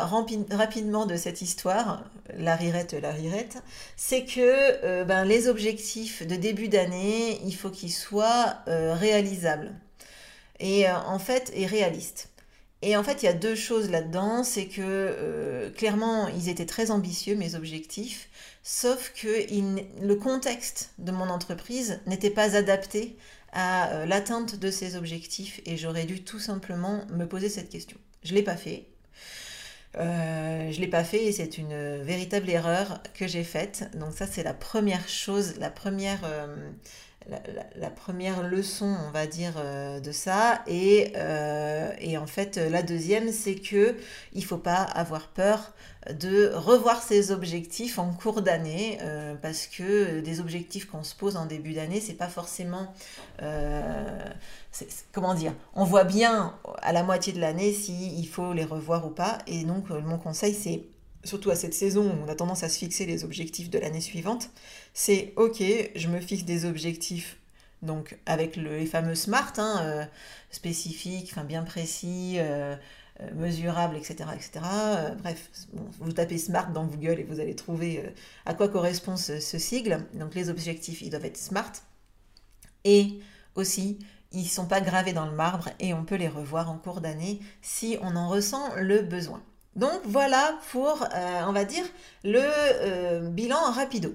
rapidement 0.51 1.05
de 1.05 1.15
cette 1.15 1.41
histoire, 1.41 2.03
la 2.35 2.55
rirette, 2.55 2.93
la 2.93 3.11
rirette, 3.11 3.59
c'est 3.95 4.25
que 4.25 4.41
euh, 4.83 5.05
ben, 5.05 5.23
les 5.23 5.47
objectifs 5.47 6.27
de 6.27 6.35
début 6.35 6.67
d'année, 6.67 7.39
il 7.45 7.55
faut 7.55 7.69
qu'ils 7.69 7.93
soient 7.93 8.57
euh, 8.67 8.93
réalisables 8.93 9.71
et 10.59 10.91
en 10.91 11.19
fait 11.19 11.51
et 11.55 11.65
réalistes. 11.65 12.27
Et 12.81 12.95
en 12.95 13.03
fait, 13.03 13.23
il 13.23 13.25
y 13.25 13.29
a 13.29 13.33
deux 13.33 13.55
choses 13.55 13.89
là-dedans, 13.89 14.43
c'est 14.43 14.67
que 14.67 15.69
clairement, 15.75 16.29
ils 16.29 16.47
étaient 16.47 16.65
très 16.65 16.91
ambitieux, 16.91 17.35
mes 17.35 17.55
objectifs, 17.55 18.29
sauf 18.63 19.11
que 19.15 19.27
le 20.01 20.15
contexte 20.15 20.91
de 20.97 21.11
mon 21.11 21.29
entreprise 21.29 21.99
n'était 22.05 22.29
pas 22.29 22.55
adapté 22.55 23.17
à 23.51 23.91
euh, 23.91 24.05
l'atteinte 24.05 24.55
de 24.55 24.71
ces 24.71 24.95
objectifs 24.95 25.61
et 25.65 25.77
j'aurais 25.77 26.05
dû 26.05 26.23
tout 26.23 26.39
simplement 26.39 27.05
me 27.09 27.25
poser 27.25 27.49
cette 27.49 27.69
question. 27.69 27.97
Je 28.23 28.31
ne 28.31 28.37
l'ai 28.37 28.43
pas 28.43 28.57
fait. 28.57 28.85
Euh, 29.97 30.71
je 30.71 30.75
ne 30.75 30.81
l'ai 30.81 30.87
pas 30.87 31.03
fait 31.03 31.25
et 31.25 31.31
c'est 31.31 31.57
une 31.57 32.03
véritable 32.03 32.49
erreur 32.49 33.01
que 33.15 33.27
j'ai 33.27 33.43
faite. 33.43 33.89
Donc 33.97 34.13
ça 34.13 34.27
c'est 34.27 34.43
la 34.43 34.53
première 34.53 35.07
chose, 35.07 35.55
la 35.57 35.71
première, 35.71 36.19
euh, 37.31 37.61
la, 37.75 37.89
première 37.89 38.43
leçon, 38.43 38.95
on 39.07 39.11
va 39.11 39.27
dire, 39.27 39.53
de 40.01 40.11
ça. 40.11 40.61
Et, 40.67 41.13
et 41.99 42.17
en 42.17 42.27
fait, 42.27 42.57
la 42.57 42.81
deuxième, 42.81 43.31
c'est 43.31 43.55
que 43.55 43.95
il 44.33 44.43
faut 44.43 44.57
pas 44.57 44.81
avoir 44.83 45.27
peur 45.29 45.73
de 46.13 46.51
revoir 46.53 47.01
ses 47.03 47.31
objectifs 47.31 47.99
en 47.99 48.13
cours 48.13 48.41
d'année 48.41 48.97
euh, 49.01 49.35
parce 49.35 49.67
que 49.67 50.21
des 50.21 50.39
objectifs 50.39 50.85
qu'on 50.85 51.03
se 51.03 51.13
pose 51.13 51.35
en 51.35 51.45
début 51.45 51.73
d'année 51.73 51.99
c'est 51.99 52.13
pas 52.13 52.29
forcément 52.29 52.93
euh, 53.41 54.23
comment 55.11 55.33
dire 55.33 55.53
on 55.75 55.83
voit 55.83 56.05
bien 56.05 56.55
à 56.81 56.93
la 56.93 57.03
moitié 57.03 57.33
de 57.33 57.39
l'année 57.39 57.73
si 57.73 58.17
il 58.17 58.27
faut 58.27 58.53
les 58.53 58.63
revoir 58.63 59.05
ou 59.05 59.09
pas 59.09 59.39
et 59.45 59.65
donc 59.65 59.91
euh, 59.91 60.01
mon 60.01 60.17
conseil 60.17 60.53
c'est 60.53 60.83
surtout 61.23 61.49
à 61.51 61.55
cette 61.55 61.73
saison 61.73 62.09
où 62.09 62.25
on 62.25 62.29
a 62.29 62.35
tendance 62.35 62.63
à 62.63 62.69
se 62.69 62.77
fixer 62.77 63.05
les 63.05 63.23
objectifs 63.23 63.69
de 63.69 63.79
l'année 63.79 64.01
suivante 64.01 64.49
c'est 64.93 65.33
ok 65.35 65.61
je 65.95 66.07
me 66.07 66.19
fixe 66.19 66.43
des 66.43 66.65
objectifs 66.65 67.37
donc 67.81 68.17
avec 68.25 68.55
les 68.55 68.85
fameux 68.85 69.15
SMART 69.15 69.53
hein, 69.57 70.07
spécifiques 70.49 71.29
enfin 71.31 71.43
bien 71.43 71.63
précis 71.63 72.39
euh, 73.21 73.29
mesurable, 73.33 73.97
etc. 73.97 74.29
etc. 74.33 74.51
Euh, 74.63 75.15
bref, 75.15 75.49
vous 75.99 76.13
tapez 76.13 76.37
SMART 76.37 76.71
dans 76.71 76.85
Google 76.85 77.19
et 77.19 77.23
vous 77.23 77.41
allez 77.41 77.53
trouver 77.53 77.99
euh, 77.99 78.09
à 78.45 78.53
quoi 78.53 78.69
correspond 78.69 79.17
ce, 79.17 79.39
sigle. 79.39 80.05
Donc 80.13 80.35
les 80.35 80.49
objectifs, 80.49 81.01
ils 81.01 81.09
doivent 81.09 81.25
être 81.25 81.35
SMART. 81.35 81.73
Et 82.85 83.19
aussi, 83.55 83.99
ils 84.31 84.43
ne 84.43 84.47
sont 84.47 84.67
pas 84.67 84.79
gravés 84.79 85.11
dans 85.11 85.25
le 85.25 85.33
marbre 85.33 85.69
et 85.79 85.93
on 85.93 86.05
peut 86.05 86.15
les 86.15 86.29
revoir 86.29 86.69
en 86.69 86.77
cours 86.77 87.01
d'année 87.01 87.41
si 87.61 87.97
on 88.01 88.15
en 88.15 88.29
ressent 88.29 88.73
le 88.77 89.01
besoin. 89.01 89.43
Donc 89.75 90.01
voilà 90.03 90.59
pour, 90.71 91.07
on 91.47 91.51
va 91.51 91.63
dire, 91.63 91.85
le 92.23 93.29
bilan 93.29 93.71
rapido. 93.71 94.13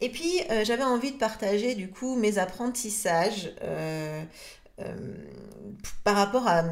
Et 0.00 0.10
puis, 0.10 0.40
j'avais 0.64 0.82
envie 0.82 1.12
de 1.12 1.16
partager 1.16 1.74
du 1.74 1.88
coup 1.88 2.16
mes 2.16 2.38
apprentissages 2.38 3.50
euh, 4.80 5.14
par 6.04 6.16
rapport 6.16 6.46
à, 6.46 6.62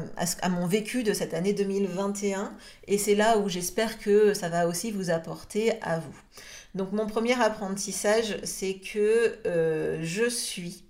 mon 0.49 0.67
vécu 0.67 1.03
de 1.03 1.13
cette 1.13 1.33
année 1.33 1.53
2021 1.53 2.55
et 2.87 2.97
c'est 2.97 3.15
là 3.15 3.39
où 3.39 3.49
j'espère 3.49 3.97
que 3.99 4.33
ça 4.33 4.47
va 4.47 4.67
aussi 4.67 4.91
vous 4.91 5.09
apporter 5.09 5.81
à 5.81 5.99
vous. 5.99 6.15
Donc 6.75 6.91
mon 6.91 7.07
premier 7.07 7.39
apprentissage, 7.41 8.37
c'est 8.43 8.75
que 8.75 9.39
euh, 9.47 9.99
je 10.03 10.29
suis 10.29 10.83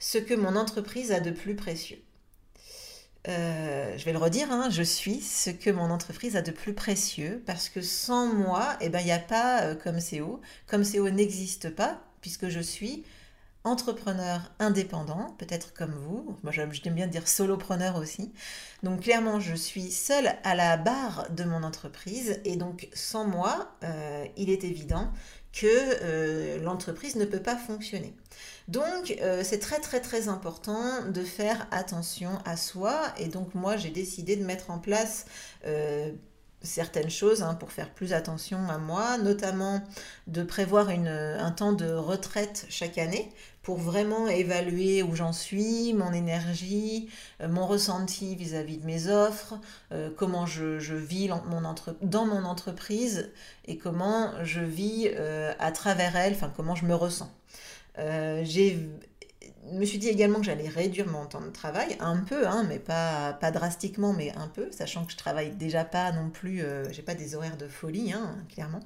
ce 0.00 0.18
que 0.18 0.34
mon 0.34 0.56
entreprise 0.56 1.12
a 1.12 1.20
de 1.20 1.30
plus 1.30 1.54
précieux. 1.54 2.02
Euh, 3.28 3.96
je 3.96 4.04
vais 4.04 4.12
le 4.12 4.18
redire, 4.18 4.50
hein, 4.50 4.68
je 4.70 4.82
suis 4.82 5.20
ce 5.20 5.50
que 5.50 5.70
mon 5.70 5.90
entreprise 5.90 6.36
a 6.36 6.42
de 6.42 6.50
plus 6.50 6.74
précieux 6.74 7.42
parce 7.46 7.68
que 7.68 7.80
sans 7.80 8.26
moi, 8.32 8.76
eh 8.80 8.88
ben, 8.88 9.00
il 9.00 9.06
n'y 9.06 9.12
a 9.12 9.18
pas 9.18 9.74
comme 9.76 9.98
CO. 10.00 10.40
Comme 10.66 10.84
CO 10.84 11.08
n'existe 11.10 11.70
pas 11.70 12.00
puisque 12.20 12.48
je 12.48 12.60
suis 12.60 13.04
entrepreneur 13.64 14.40
indépendant, 14.58 15.34
peut-être 15.38 15.72
comme 15.72 15.92
vous. 15.92 16.36
Moi, 16.42 16.52
j'aime 16.52 16.70
bien 16.94 17.06
dire 17.06 17.28
solopreneur 17.28 17.96
aussi. 17.96 18.32
Donc, 18.82 19.02
clairement, 19.02 19.38
je 19.38 19.54
suis 19.54 19.90
seule 19.90 20.34
à 20.42 20.54
la 20.54 20.76
barre 20.76 21.28
de 21.30 21.44
mon 21.44 21.62
entreprise 21.62 22.40
et 22.44 22.56
donc, 22.56 22.88
sans 22.92 23.24
moi, 23.24 23.76
euh, 23.84 24.24
il 24.36 24.50
est 24.50 24.64
évident 24.64 25.12
que 25.52 25.66
euh, 25.66 26.58
l'entreprise 26.62 27.16
ne 27.16 27.24
peut 27.24 27.42
pas 27.42 27.56
fonctionner. 27.56 28.14
Donc, 28.68 29.16
euh, 29.20 29.42
c'est 29.44 29.58
très, 29.58 29.80
très, 29.80 30.00
très 30.00 30.28
important 30.28 31.04
de 31.08 31.22
faire 31.22 31.66
attention 31.70 32.38
à 32.44 32.56
soi. 32.56 33.02
Et 33.18 33.28
donc, 33.28 33.54
moi, 33.54 33.76
j'ai 33.76 33.90
décidé 33.90 34.36
de 34.36 34.44
mettre 34.44 34.70
en 34.70 34.78
place 34.78 35.26
certaines 36.62 37.10
choses 37.10 37.42
hein, 37.42 37.54
pour 37.54 37.72
faire 37.72 37.90
plus 37.90 38.12
attention 38.12 38.68
à 38.68 38.78
moi, 38.78 39.18
notamment 39.18 39.82
de 40.28 40.42
prévoir 40.42 40.88
un 40.88 41.50
temps 41.50 41.72
de 41.72 41.92
retraite 41.92 42.66
chaque 42.68 42.98
année 42.98 43.32
pour 43.62 43.78
vraiment 43.78 44.26
évaluer 44.28 45.02
où 45.02 45.14
j'en 45.14 45.32
suis, 45.32 45.94
mon 45.94 46.12
énergie, 46.12 47.08
euh, 47.40 47.48
mon 47.48 47.66
ressenti 47.66 48.34
vis-à-vis 48.34 48.78
de 48.78 48.86
mes 48.86 49.08
offres, 49.08 49.54
euh, 49.92 50.10
comment 50.16 50.46
je, 50.46 50.94
vis 50.94 51.28
mon 51.28 51.62
dans 52.02 52.26
mon 52.26 52.44
entreprise 52.44 53.30
et 53.66 53.78
comment 53.78 54.32
je 54.44 54.60
vis 54.60 55.08
euh, 55.14 55.52
à 55.58 55.70
travers 55.72 56.16
elle, 56.16 56.34
enfin 56.34 56.52
comment 56.54 56.74
je 56.74 56.84
me 56.84 56.94
ressens. 56.94 57.32
j'ai 57.96 58.88
me 59.72 59.84
suis 59.84 59.98
dit 59.98 60.08
également 60.08 60.40
que 60.40 60.44
j'allais 60.46 60.68
réduire 60.68 61.06
mon 61.06 61.24
temps 61.24 61.40
de 61.40 61.48
travail, 61.48 61.96
un 62.00 62.16
peu, 62.18 62.48
hein, 62.48 62.64
mais 62.68 62.80
pas, 62.80 63.32
pas 63.34 63.52
drastiquement, 63.52 64.12
mais 64.12 64.32
un 64.36 64.48
peu, 64.48 64.70
sachant 64.72 65.04
que 65.04 65.12
je 65.12 65.16
travaille 65.16 65.52
déjà 65.52 65.84
pas 65.84 66.10
non 66.10 66.30
plus, 66.30 66.62
j'ai 66.90 67.02
pas 67.02 67.14
des 67.14 67.36
horaires 67.36 67.56
de 67.56 67.68
folie, 67.68 68.12
hein, 68.12 68.36
clairement. 68.52 68.80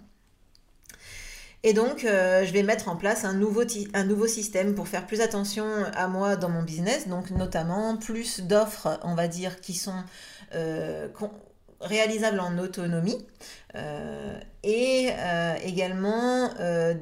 Et 1.67 1.73
donc, 1.73 2.05
euh, 2.05 2.47
je 2.47 2.53
vais 2.53 2.63
mettre 2.63 2.89
en 2.89 2.95
place 2.95 3.25
un 3.25 3.33
nouveau, 3.33 3.65
un 3.93 4.05
nouveau 4.05 4.29
système 4.29 4.77
pour 4.77 4.87
faire 4.87 5.05
plus 5.05 5.21
attention 5.21 5.67
à 5.97 6.07
moi 6.07 6.37
dans 6.37 6.49
mon 6.49 6.63
business, 6.63 7.09
donc 7.09 7.33
notamment 7.33 7.97
plus 7.97 8.43
d'offres, 8.43 9.01
on 9.03 9.17
va 9.17 9.27
dire, 9.27 9.61
qui 9.61 9.75
sont 9.75 10.05
euh, 10.55 11.09
réalisables 11.81 12.39
en 12.39 12.57
autonomie. 12.59 13.19
Euh, 13.75 14.39
et 14.63 15.11
également 15.65 16.51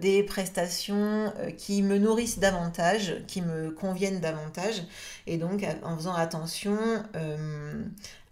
des 0.01 0.23
prestations 0.23 1.33
qui 1.59 1.83
me 1.83 1.99
nourrissent 1.99 2.39
davantage, 2.39 3.23
qui 3.27 3.43
me 3.43 3.71
conviennent 3.71 4.21
davantage, 4.21 4.83
et 5.27 5.37
donc 5.37 5.65
en 5.83 5.97
faisant 5.97 6.15
attention 6.15 6.79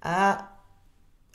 à 0.02 0.51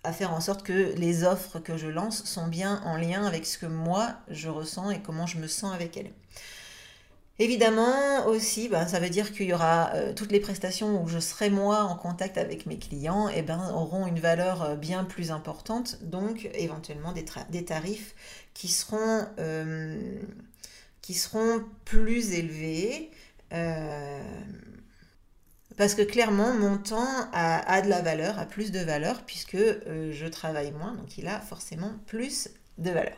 à 0.04 0.14
faire 0.14 0.34
en 0.34 0.42
sorte 0.42 0.64
que 0.64 0.94
les 0.96 1.24
offres 1.24 1.60
que 1.60 1.78
je 1.78 1.88
lance 1.88 2.24
sont 2.24 2.48
bien 2.48 2.82
en 2.86 2.98
lien 2.98 3.26
avec 3.26 3.46
ce 3.46 3.58
que 3.58 3.66
moi 3.66 4.16
je 4.30 4.50
ressens 4.50 4.92
et 4.92 5.02
comment 5.02 5.28
je 5.28 5.38
me 5.38 5.48
sens 5.48 5.74
avec 5.74 5.98
elles. 5.98 6.12
Évidemment 7.40 8.26
aussi, 8.26 8.68
ben, 8.68 8.88
ça 8.88 9.00
veut 9.00 9.12
dire 9.12 9.32
qu'il 9.32 9.46
y 9.46 9.54
aura 9.54 9.92
euh, 9.94 10.12
toutes 10.12 10.32
les 10.32 10.40
prestations 10.40 11.04
où 11.04 11.08
je 11.08 11.20
serai 11.20 11.52
moi 11.52 11.84
en 11.84 11.96
contact 11.96 12.40
avec 12.40 12.66
mes 12.66 12.80
clients 12.80 13.30
et 13.30 13.36
eh 13.38 13.42
ben, 13.44 13.72
auront 13.76 14.08
une 14.08 14.20
valeur 14.20 14.64
euh, 14.64 14.76
bien 14.76 15.04
plus 15.04 15.30
importante, 15.30 16.00
donc 16.02 16.50
éventuellement 16.56 17.12
des, 17.12 17.26
tarifs 17.64 18.16
euh, 19.38 20.20
qui 21.04 21.14
seront 21.14 21.64
plus 21.86 22.32
élevés. 22.34 23.12
Parce 25.78 25.94
que 25.94 26.02
clairement, 26.02 26.54
mon 26.54 26.78
temps 26.78 27.30
a, 27.34 27.82
de 27.82 27.90
la 27.90 28.02
valeur, 28.02 28.40
a 28.40 28.46
plus 28.46 28.72
de 28.72 28.80
valeur, 28.80 29.22
puisque 29.22 29.56
euh, 29.56 30.12
je 30.12 30.26
travaille 30.26 30.72
moins, 30.72 30.94
donc 30.96 31.18
il 31.20 31.28
a 31.28 31.40
forcément 31.40 31.92
plus 32.08 32.50
de 32.80 32.90
valeur. 32.90 33.16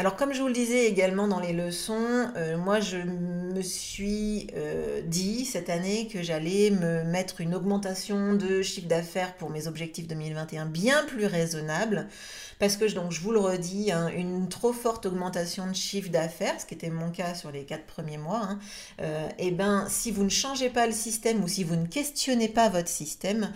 Alors 0.00 0.16
comme 0.16 0.32
je 0.32 0.40
vous 0.40 0.46
le 0.46 0.54
disais 0.54 0.86
également 0.86 1.28
dans 1.28 1.40
les 1.40 1.52
leçons, 1.52 2.30
euh, 2.34 2.56
moi 2.56 2.80
je 2.80 2.96
me 2.96 3.60
suis 3.60 4.46
euh, 4.56 5.02
dit 5.04 5.44
cette 5.44 5.68
année 5.68 6.08
que 6.10 6.22
j'allais 6.22 6.70
me 6.70 7.04
mettre 7.04 7.42
une 7.42 7.54
augmentation 7.54 8.32
de 8.32 8.62
chiffre 8.62 8.88
d'affaires 8.88 9.34
pour 9.34 9.50
mes 9.50 9.66
objectifs 9.66 10.08
2021 10.08 10.64
bien 10.64 11.04
plus 11.04 11.26
raisonnable. 11.26 12.08
Parce 12.58 12.76
que 12.76 12.90
donc 12.94 13.10
je 13.10 13.20
vous 13.20 13.32
le 13.32 13.40
redis, 13.40 13.90
hein, 13.90 14.08
une 14.08 14.48
trop 14.48 14.72
forte 14.72 15.06
augmentation 15.06 15.66
de 15.66 15.74
chiffre 15.74 16.10
d'affaires, 16.10 16.60
ce 16.60 16.66
qui 16.66 16.74
était 16.74 16.90
mon 16.90 17.10
cas 17.10 17.34
sur 17.34 17.50
les 17.50 17.64
quatre 17.64 17.86
premiers 17.86 18.18
mois, 18.18 18.40
et 18.40 18.42
hein, 18.42 18.58
euh, 19.00 19.28
eh 19.38 19.50
ben 19.50 19.86
si 19.88 20.10
vous 20.10 20.24
ne 20.24 20.30
changez 20.30 20.68
pas 20.68 20.86
le 20.86 20.92
système 20.92 21.42
ou 21.42 21.48
si 21.48 21.64
vous 21.64 21.76
ne 21.76 21.86
questionnez 21.86 22.48
pas 22.48 22.70
votre 22.70 22.88
système, 22.88 23.52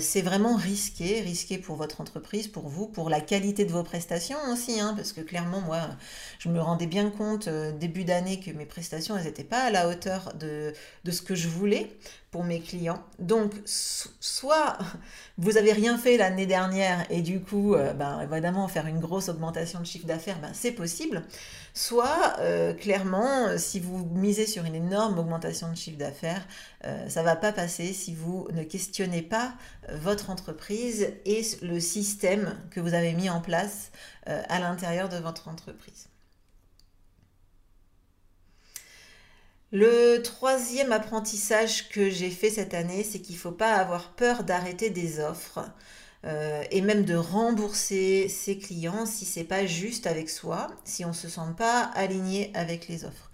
c'est 0.00 0.22
vraiment 0.22 0.56
risqué, 0.56 1.20
risqué 1.20 1.58
pour 1.58 1.76
votre 1.76 2.00
entreprise, 2.00 2.48
pour 2.48 2.68
vous, 2.68 2.86
pour 2.86 3.08
la 3.08 3.20
qualité 3.20 3.64
de 3.64 3.72
vos 3.72 3.82
prestations 3.82 4.38
aussi, 4.50 4.80
hein, 4.80 4.94
parce 4.96 5.12
que 5.12 5.20
clairement 5.20 5.60
moi 5.70 5.82
je 6.40 6.48
me 6.48 6.60
rendais 6.60 6.88
bien 6.88 7.10
compte 7.10 7.46
euh, 7.46 7.70
début 7.70 8.02
d'année 8.02 8.40
que 8.40 8.50
mes 8.50 8.66
prestations 8.66 9.16
elles 9.16 9.24
n'étaient 9.24 9.44
pas 9.44 9.62
à 9.62 9.70
la 9.70 9.88
hauteur 9.88 10.34
de, 10.34 10.74
de 11.04 11.10
ce 11.12 11.22
que 11.22 11.36
je 11.36 11.46
voulais 11.46 11.96
pour 12.30 12.44
mes 12.44 12.60
clients. 12.60 13.02
Donc, 13.18 13.52
soit 13.64 14.78
vous 15.38 15.56
avez 15.56 15.72
rien 15.72 15.98
fait 15.98 16.16
l'année 16.16 16.46
dernière 16.46 17.04
et 17.10 17.22
du 17.22 17.40
coup, 17.40 17.74
euh, 17.74 17.92
ben, 17.92 18.20
évidemment, 18.20 18.68
faire 18.68 18.86
une 18.86 19.00
grosse 19.00 19.28
augmentation 19.28 19.80
de 19.80 19.84
chiffre 19.84 20.06
d'affaires, 20.06 20.38
ben, 20.40 20.50
c'est 20.52 20.72
possible. 20.72 21.24
Soit, 21.74 22.36
euh, 22.38 22.72
clairement, 22.72 23.58
si 23.58 23.80
vous 23.80 24.04
misez 24.04 24.46
sur 24.46 24.64
une 24.64 24.76
énorme 24.76 25.18
augmentation 25.18 25.70
de 25.70 25.76
chiffre 25.76 25.98
d'affaires, 25.98 26.46
euh, 26.84 27.08
ça 27.08 27.22
va 27.22 27.34
pas 27.34 27.52
passer 27.52 27.92
si 27.92 28.14
vous 28.14 28.46
ne 28.52 28.62
questionnez 28.62 29.22
pas 29.22 29.52
votre 29.92 30.30
entreprise 30.30 31.12
et 31.24 31.42
le 31.62 31.80
système 31.80 32.56
que 32.70 32.80
vous 32.80 32.94
avez 32.94 33.12
mis 33.12 33.28
en 33.28 33.40
place 33.40 33.90
à 34.26 34.60
l'intérieur 34.60 35.08
de 35.08 35.16
votre 35.16 35.48
entreprise. 35.48 36.09
Le 39.72 40.18
troisième 40.18 40.90
apprentissage 40.90 41.88
que 41.90 42.10
j'ai 42.10 42.30
fait 42.30 42.50
cette 42.50 42.74
année, 42.74 43.04
c'est 43.04 43.20
qu'il 43.20 43.36
ne 43.36 43.40
faut 43.40 43.52
pas 43.52 43.74
avoir 43.74 44.14
peur 44.14 44.42
d'arrêter 44.42 44.90
des 44.90 45.20
offres 45.20 45.60
euh, 46.24 46.64
et 46.72 46.80
même 46.80 47.04
de 47.04 47.14
rembourser 47.14 48.28
ses 48.28 48.58
clients 48.58 49.06
si 49.06 49.24
c'est 49.24 49.44
pas 49.44 49.66
juste 49.66 50.08
avec 50.08 50.28
soi, 50.28 50.66
si 50.84 51.04
on 51.04 51.10
ne 51.10 51.14
se 51.14 51.28
sent 51.28 51.54
pas 51.56 51.82
aligné 51.94 52.50
avec 52.54 52.88
les 52.88 53.04
offres. 53.04 53.30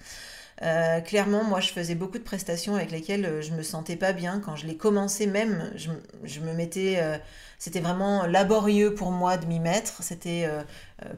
Euh, 0.63 1.01
clairement, 1.01 1.45
moi, 1.45 1.61
je 1.61 1.71
faisais 1.71 1.95
beaucoup 1.95 2.19
de 2.19 2.23
prestations 2.23 2.75
avec 2.75 2.91
lesquelles 2.91 3.27
euh, 3.27 3.43
je 3.43 3.53
me 3.53 3.63
sentais 3.63 3.97
pas 3.97 4.13
bien. 4.13 4.41
Quand 4.41 4.57
je 4.57 4.67
les 4.67 4.77
commençais 4.77 5.27
même, 5.27 5.71
je, 5.75 6.41
me 6.41 6.53
mettais... 6.55 6.97
Euh, 6.99 7.19
c'était 7.59 7.81
vraiment 7.81 8.27
laborieux 8.27 8.95
pour 8.95 9.11
moi 9.11 9.37
de 9.37 9.47
m'y 9.47 9.61
mettre. 9.61 10.03
C'était 10.03 10.47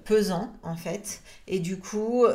pesant, 0.04 0.52
en 0.62 0.76
fait. 0.76 1.20
Et 1.48 1.58
du 1.58 1.78
coup, 1.78 2.26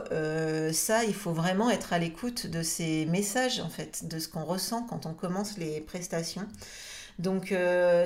ça, 0.73 1.05
il 1.05 1.13
faut 1.13 1.31
vraiment 1.31 1.69
être 1.69 1.93
à 1.93 1.99
l'écoute 1.99 2.47
de 2.47 2.63
ces 2.63 3.05
messages, 3.05 3.61
en 3.61 3.69
fait, 3.69 4.05
de 4.09 4.19
ce 4.19 4.27
qu'on 4.27 4.43
ressent 4.43 4.83
quand 4.83 5.05
on 5.05 5.13
commence 5.13 5.57
les 5.57 5.79
prestations. 5.79 6.45
Donc 7.17 7.55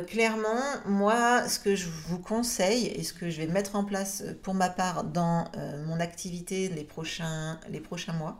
clairement, 0.07 0.61
moi, 0.85 1.49
ce 1.49 1.57
que 1.57 1.75
je 1.75 1.87
vous 1.89 2.19
conseille 2.19 2.85
et 2.89 3.01
ce 3.01 3.13
que 3.13 3.31
je 3.31 3.41
vais 3.41 3.47
mettre 3.47 3.75
en 3.75 3.83
place 3.83 4.23
pour 4.43 4.53
ma 4.53 4.69
part 4.69 5.03
dans 5.03 5.45
mon 5.87 5.99
activité 5.99 6.69
les 6.69 6.83
prochains, 6.83 7.59
les 7.71 7.79
prochains 7.79 8.13
mois, 8.13 8.39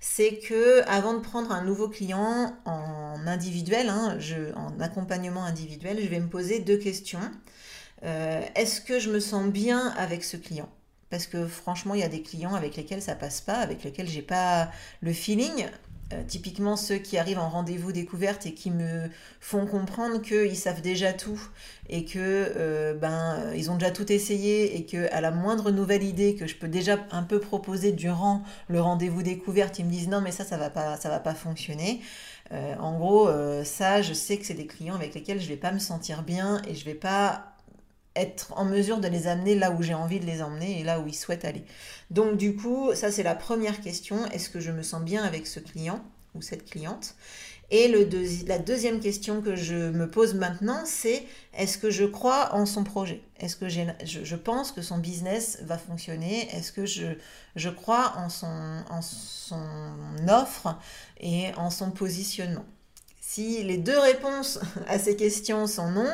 c'est 0.00 0.38
que 0.38 0.82
avant 0.88 1.12
de 1.14 1.20
prendre 1.20 1.52
un 1.52 1.62
nouveau 1.62 1.88
client 1.88 2.56
en 2.64 3.26
individuel, 3.26 3.90
hein, 3.90 4.18
en 4.56 4.80
accompagnement 4.80 5.44
individuel, 5.44 5.98
je 6.02 6.08
vais 6.08 6.20
me 6.20 6.28
poser 6.28 6.60
deux 6.60 6.78
questions. 6.78 7.20
Euh, 8.02 8.42
est-ce 8.54 8.80
que 8.80 8.98
je 8.98 9.10
me 9.10 9.20
sens 9.20 9.46
bien 9.46 9.88
avec 9.98 10.24
ce 10.24 10.38
client? 10.38 10.70
Parce 11.10 11.26
que 11.26 11.46
franchement, 11.46 11.94
il 11.94 12.00
y 12.00 12.04
a 12.04 12.08
des 12.08 12.22
clients 12.22 12.54
avec 12.54 12.76
lesquels 12.76 13.02
ça 13.02 13.14
passe 13.14 13.42
pas, 13.42 13.58
avec 13.58 13.84
lesquels 13.84 14.08
j'ai 14.08 14.22
pas 14.22 14.70
le 15.02 15.12
feeling. 15.12 15.66
Euh, 16.12 16.24
typiquement 16.26 16.76
ceux 16.76 16.96
qui 16.96 17.18
arrivent 17.18 17.38
en 17.38 17.48
rendez-vous 17.48 17.92
découverte 17.92 18.44
et 18.44 18.52
qui 18.52 18.72
me 18.72 19.08
font 19.38 19.64
comprendre 19.64 20.20
qu'ils 20.20 20.56
savent 20.56 20.80
déjà 20.80 21.12
tout 21.12 21.40
et 21.88 22.04
que 22.04 22.18
euh, 22.18 22.94
ben 22.94 23.36
euh, 23.38 23.54
ils 23.56 23.70
ont 23.70 23.76
déjà 23.76 23.92
tout 23.92 24.10
essayé 24.10 24.76
et 24.76 24.84
que 24.86 25.12
à 25.12 25.20
la 25.20 25.30
moindre 25.30 25.70
nouvelle 25.70 26.02
idée 26.02 26.34
que 26.34 26.48
je 26.48 26.56
peux 26.56 26.66
déjà 26.66 26.98
un 27.12 27.22
peu 27.22 27.38
proposer 27.38 27.92
durant 27.92 28.42
le 28.66 28.80
rendez-vous 28.80 29.22
découverte, 29.22 29.78
ils 29.78 29.84
me 29.84 29.90
disent 29.90 30.08
non 30.08 30.20
mais 30.20 30.32
ça 30.32 30.44
ça 30.44 30.56
va 30.56 30.68
pas 30.68 30.96
ça 30.96 31.10
va 31.10 31.20
pas 31.20 31.34
fonctionner. 31.34 32.00
en 32.50 32.98
gros, 32.98 33.28
ça, 33.64 34.02
je 34.02 34.12
sais 34.12 34.36
que 34.38 34.44
c'est 34.44 34.54
des 34.54 34.66
clients 34.66 34.96
avec 34.96 35.14
lesquels 35.14 35.40
je 35.40 35.46
vais 35.48 35.56
pas 35.56 35.70
me 35.70 35.78
sentir 35.78 36.24
bien 36.24 36.60
et 36.68 36.74
je 36.74 36.84
vais 36.84 36.94
pas 36.94 37.54
être 38.16 38.52
en 38.56 38.64
mesure 38.64 38.98
de 38.98 39.08
les 39.08 39.26
amener 39.26 39.54
là 39.54 39.70
où 39.70 39.82
j'ai 39.82 39.94
envie 39.94 40.20
de 40.20 40.26
les 40.26 40.42
emmener 40.42 40.80
et 40.80 40.84
là 40.84 41.00
où 41.00 41.06
ils 41.06 41.14
souhaitent 41.14 41.44
aller. 41.44 41.64
Donc 42.10 42.36
du 42.36 42.56
coup, 42.56 42.90
ça 42.94 43.10
c'est 43.10 43.22
la 43.22 43.34
première 43.34 43.80
question, 43.80 44.26
est-ce 44.26 44.50
que 44.50 44.60
je 44.60 44.72
me 44.72 44.82
sens 44.82 45.02
bien 45.02 45.22
avec 45.22 45.46
ce 45.46 45.60
client 45.60 46.02
ou 46.34 46.42
cette 46.42 46.68
cliente? 46.68 47.14
Et 47.72 47.86
la 48.48 48.58
deuxième 48.58 48.98
question 48.98 49.42
que 49.42 49.54
je 49.54 49.76
me 49.76 50.10
pose 50.10 50.34
maintenant, 50.34 50.82
c'est 50.84 51.24
est-ce 51.56 51.78
que 51.78 51.88
je 51.88 52.04
crois 52.04 52.52
en 52.52 52.66
son 52.66 52.82
projet? 52.82 53.22
Est-ce 53.38 53.54
que 53.54 53.68
je, 53.68 54.34
pense 54.34 54.72
que 54.72 54.82
son 54.82 54.98
business 54.98 55.60
va 55.62 55.78
fonctionner? 55.78 56.48
Est-ce 56.52 56.72
que 56.72 56.84
je, 56.84 57.68
crois 57.68 58.14
en 58.16 58.28
son 58.28 58.82
offre 60.28 60.76
et 61.20 61.54
en 61.56 61.70
son 61.70 61.92
positionnement? 61.92 62.64
Si 63.20 63.62
les 63.62 63.78
deux 63.78 63.98
réponses 64.00 64.58
à 64.88 64.98
ces 64.98 65.14
questions 65.14 65.68
sont 65.68 65.92
non, 65.92 66.10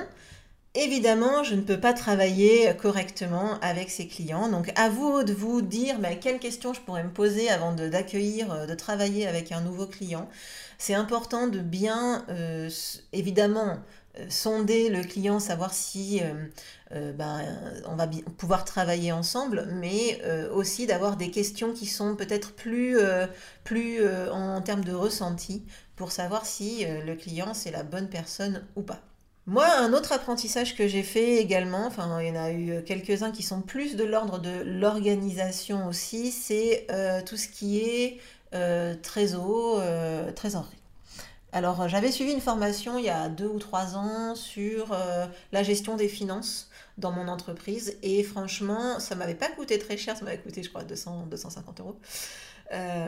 Évidemment, 0.78 1.42
je 1.42 1.54
ne 1.54 1.62
peux 1.62 1.80
pas 1.80 1.94
travailler 1.94 2.70
correctement 2.76 3.58
avec 3.62 3.88
ces 3.88 4.06
clients. 4.06 4.50
Donc, 4.50 4.70
à 4.76 4.90
vous 4.90 5.22
de 5.22 5.32
vous 5.32 5.62
dire 5.62 5.98
bah, 5.98 6.14
quelles 6.14 6.38
questions 6.38 6.74
je 6.74 6.82
pourrais 6.82 7.02
me 7.02 7.10
poser 7.10 7.48
avant 7.48 7.72
d'accueillir, 7.72 8.52
euh, 8.52 8.66
de, 8.66 8.74
travailler 8.74 9.26
avec 9.26 9.52
un 9.52 9.62
nouveau 9.62 9.86
client. 9.86 10.28
C'est 10.76 10.92
important 10.92 11.46
de 11.46 11.60
bien, 11.60 12.26
euh, 12.28 12.68
évidemment, 13.14 13.78
euh, 14.18 14.26
sonder 14.28 14.90
le 14.90 15.02
client, 15.02 15.40
savoir 15.40 15.72
si 15.72 16.20
ben, 16.90 17.40
on 17.86 17.96
va 17.96 18.06
pouvoir 18.36 18.66
travailler 18.66 19.12
ensemble, 19.12 19.66
mais 19.72 20.20
aussi 20.52 20.86
d'avoir 20.86 21.16
des 21.16 21.30
questions 21.30 21.72
qui 21.72 21.86
sont 21.86 22.16
peut-être 22.16 22.52
plus 22.52 22.98
en 24.30 24.60
termes 24.62 24.84
de 24.84 24.92
ressenti 24.92 25.64
pour 25.96 26.12
savoir 26.12 26.46
si 26.46 26.84
le 26.86 27.14
client 27.14 27.54
c'est 27.54 27.70
la 27.70 27.82
bonne 27.82 28.08
personne 28.08 28.62
ou 28.76 28.82
pas. 28.82 29.00
Moi, 29.46 29.64
un 29.78 29.92
autre 29.92 30.10
apprentissage 30.10 30.74
que 30.74 30.88
j'ai 30.88 31.04
fait 31.04 31.36
également, 31.36 31.86
enfin 31.86 32.20
il 32.20 32.28
y 32.28 32.30
en 32.32 32.42
a 32.42 32.50
eu 32.50 32.82
quelques-uns 32.82 33.30
qui 33.30 33.44
sont 33.44 33.60
plus 33.60 33.94
de 33.94 34.02
l'ordre 34.02 34.40
de 34.40 34.62
l'organisation 34.64 35.86
aussi, 35.86 36.32
c'est 36.32 36.84
euh, 36.90 37.22
tout 37.22 37.36
ce 37.36 37.46
qui 37.46 37.78
est 37.78 38.18
euh, 38.54 38.96
trésor, 39.00 39.78
euh, 39.80 40.32
trésorerie. 40.32 40.76
Alors 41.52 41.86
j'avais 41.88 42.10
suivi 42.10 42.32
une 42.32 42.40
formation 42.40 42.98
il 42.98 43.04
y 43.04 43.08
a 43.08 43.28
deux 43.28 43.46
ou 43.46 43.60
trois 43.60 43.94
ans 43.96 44.34
sur 44.34 44.94
la 45.52 45.62
gestion 45.62 45.96
des 45.96 46.08
finances 46.08 46.68
dans 46.98 47.12
mon 47.12 47.28
entreprise 47.28 47.96
et 48.02 48.24
franchement 48.24 48.98
ça 48.98 49.14
m'avait 49.14 49.36
pas 49.36 49.48
coûté 49.48 49.78
très 49.78 49.96
cher, 49.96 50.16
ça 50.16 50.24
m'avait 50.24 50.38
coûté 50.38 50.62
je 50.64 50.68
crois 50.70 50.82
200, 50.82 51.28
250 51.30 51.80
euros 51.80 51.96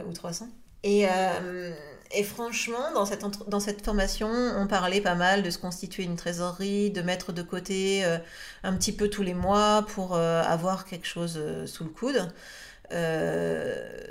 ou 0.09 0.13
300. 0.13 0.49
Et, 0.83 1.07
euh, 1.09 1.73
et 2.13 2.23
franchement, 2.23 2.93
dans 2.93 3.61
cette, 3.61 3.85
formation, 3.85 4.29
on 4.29 4.67
parlait 4.67 5.01
pas 5.01 5.15
mal 5.15 5.43
de 5.43 5.51
se 5.51 5.59
constituer 5.59 6.05
une 6.05 6.17
trésorerie, 6.17 6.91
de 6.91 7.03
mettre 7.03 7.33
de 7.33 7.43
côté 7.43 8.05
euh, 8.05 8.19
un 8.63 8.75
petit 8.75 8.93
peu 8.93 9.09
tous 9.09 9.23
les 9.23 9.35
mois 9.35 9.85
pour 9.89 10.17
euh, 10.17 10.43
avoir 10.43 10.87
quelque 10.87 11.07
chose 11.07 11.41
sous 11.67 11.85
le 11.85 11.91
coude. 11.91 12.29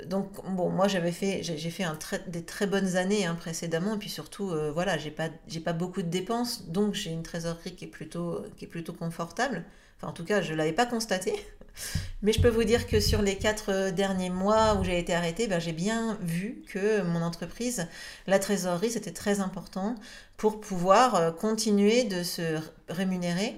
donc 0.06 0.30
bon, 0.44 0.70
moi 0.70 0.86
j'avais 0.86 1.12
fait, 1.12 1.42
j'ai 1.42 1.70
fait 1.70 1.84
des 2.28 2.44
très 2.44 2.66
bonnes 2.66 2.96
années 2.96 3.26
hein, 3.26 3.34
précédemment, 3.34 3.94
et 3.96 3.98
puis 3.98 4.10
surtout, 4.10 4.52
voilà, 4.72 4.96
j'ai 4.98 5.10
pas, 5.10 5.28
j'ai 5.48 5.60
pas 5.60 5.72
beaucoup 5.72 6.02
de 6.02 6.08
dépenses, 6.08 6.68
donc 6.68 6.94
j'ai 6.94 7.10
une 7.10 7.22
trésorerie 7.22 7.74
qui 7.74 7.84
est 7.86 7.88
plutôt, 7.88 8.44
qui 8.56 8.66
est 8.66 8.68
plutôt 8.68 8.92
confortable. 8.92 9.64
Enfin, 9.96 10.08
en 10.08 10.12
tout 10.12 10.24
cas, 10.24 10.40
je 10.42 10.54
l'avais 10.54 10.72
pas 10.72 10.86
constaté. 10.86 11.34
Mais 12.22 12.32
je 12.32 12.40
peux 12.40 12.48
vous 12.48 12.64
dire 12.64 12.88
que 12.88 12.98
sur 12.98 13.22
les 13.22 13.36
quatre 13.36 13.72
euh, 13.72 13.90
derniers 13.92 14.30
mois 14.30 14.74
où 14.74 14.84
j'ai 14.84 14.98
été 14.98 15.14
arrêtée, 15.14 15.46
ben, 15.46 15.60
j'ai 15.60 15.72
bien 15.72 16.18
vu 16.20 16.62
que 16.68 17.02
mon 17.02 17.22
entreprise, 17.22 17.86
la 18.26 18.40
trésorerie, 18.40 18.90
c'était 18.90 19.12
très 19.12 19.40
important 19.40 19.94
pour 20.36 20.60
pouvoir 20.60 21.14
euh, 21.14 21.30
continuer 21.30 22.04
de 22.04 22.24
se 22.24 22.58
rémunérer 22.88 23.56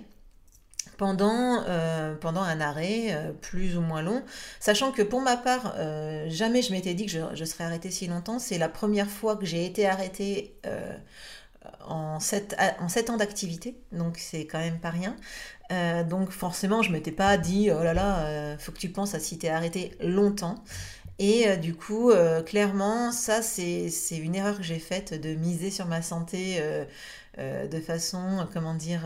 pendant, 0.99 1.65
euh, 1.69 2.15
pendant 2.17 2.43
un 2.43 2.61
arrêt 2.61 3.33
plus 3.41 3.79
ou 3.79 3.81
moins 3.81 4.03
long. 4.03 4.23
Sachant 4.61 4.93
que 4.93 5.01
pour 5.01 5.23
ma 5.23 5.39
part, 5.39 5.75
jamais 6.29 6.61
je 6.61 6.73
m'étais 6.73 6.93
dit 6.93 7.07
que 7.07 7.13
je, 7.35 7.45
serais 7.47 7.65
arrêtée 7.65 7.91
si 7.91 8.07
longtemps. 8.07 8.39
C'est 8.39 8.59
la 8.59 8.69
première 8.69 9.09
fois 9.09 9.37
que 9.37 9.47
j'ai 9.47 9.65
été 9.65 9.87
arrêtée 9.87 10.55
en 11.87 12.21
7, 12.21 12.57
en 12.81 13.13
ans 13.13 13.17
d'activité, 13.17 13.77
donc 13.93 14.19
c'est 14.19 14.47
quand 14.47 14.59
même 14.59 14.79
pas 14.79 14.91
rien. 14.91 15.17
Euh, 15.73 16.03
donc 16.05 16.31
forcément, 16.31 16.83
je 16.83 16.91
m'étais 16.93 17.13
pas 17.13 17.37
dit, 17.37 17.71
oh 17.71 17.83
là 17.83 17.95
là, 17.95 18.27
euh, 18.27 18.59
faut 18.59 18.73
que 18.73 18.79
tu 18.79 18.89
penses 18.89 19.15
à 19.15 19.21
si 19.21 19.39
t'es 19.39 19.49
arrêté 19.49 19.93
longtemps. 20.01 20.65
Et 21.19 21.49
euh, 21.49 21.57
du 21.57 21.75
coup, 21.75 22.13
clairement, 22.47 23.13
ça, 23.13 23.43
c'est 23.43 23.91
une 24.13 24.35
erreur 24.35 24.57
que 24.57 24.63
j'ai 24.63 24.79
faite 24.79 25.21
de 25.21 25.35
miser 25.35 25.71
sur 25.71 25.87
ma 25.87 26.03
santé 26.03 26.61
de 27.39 27.81
façon, 27.81 28.47
comment 28.53 28.75
dire, 28.75 29.03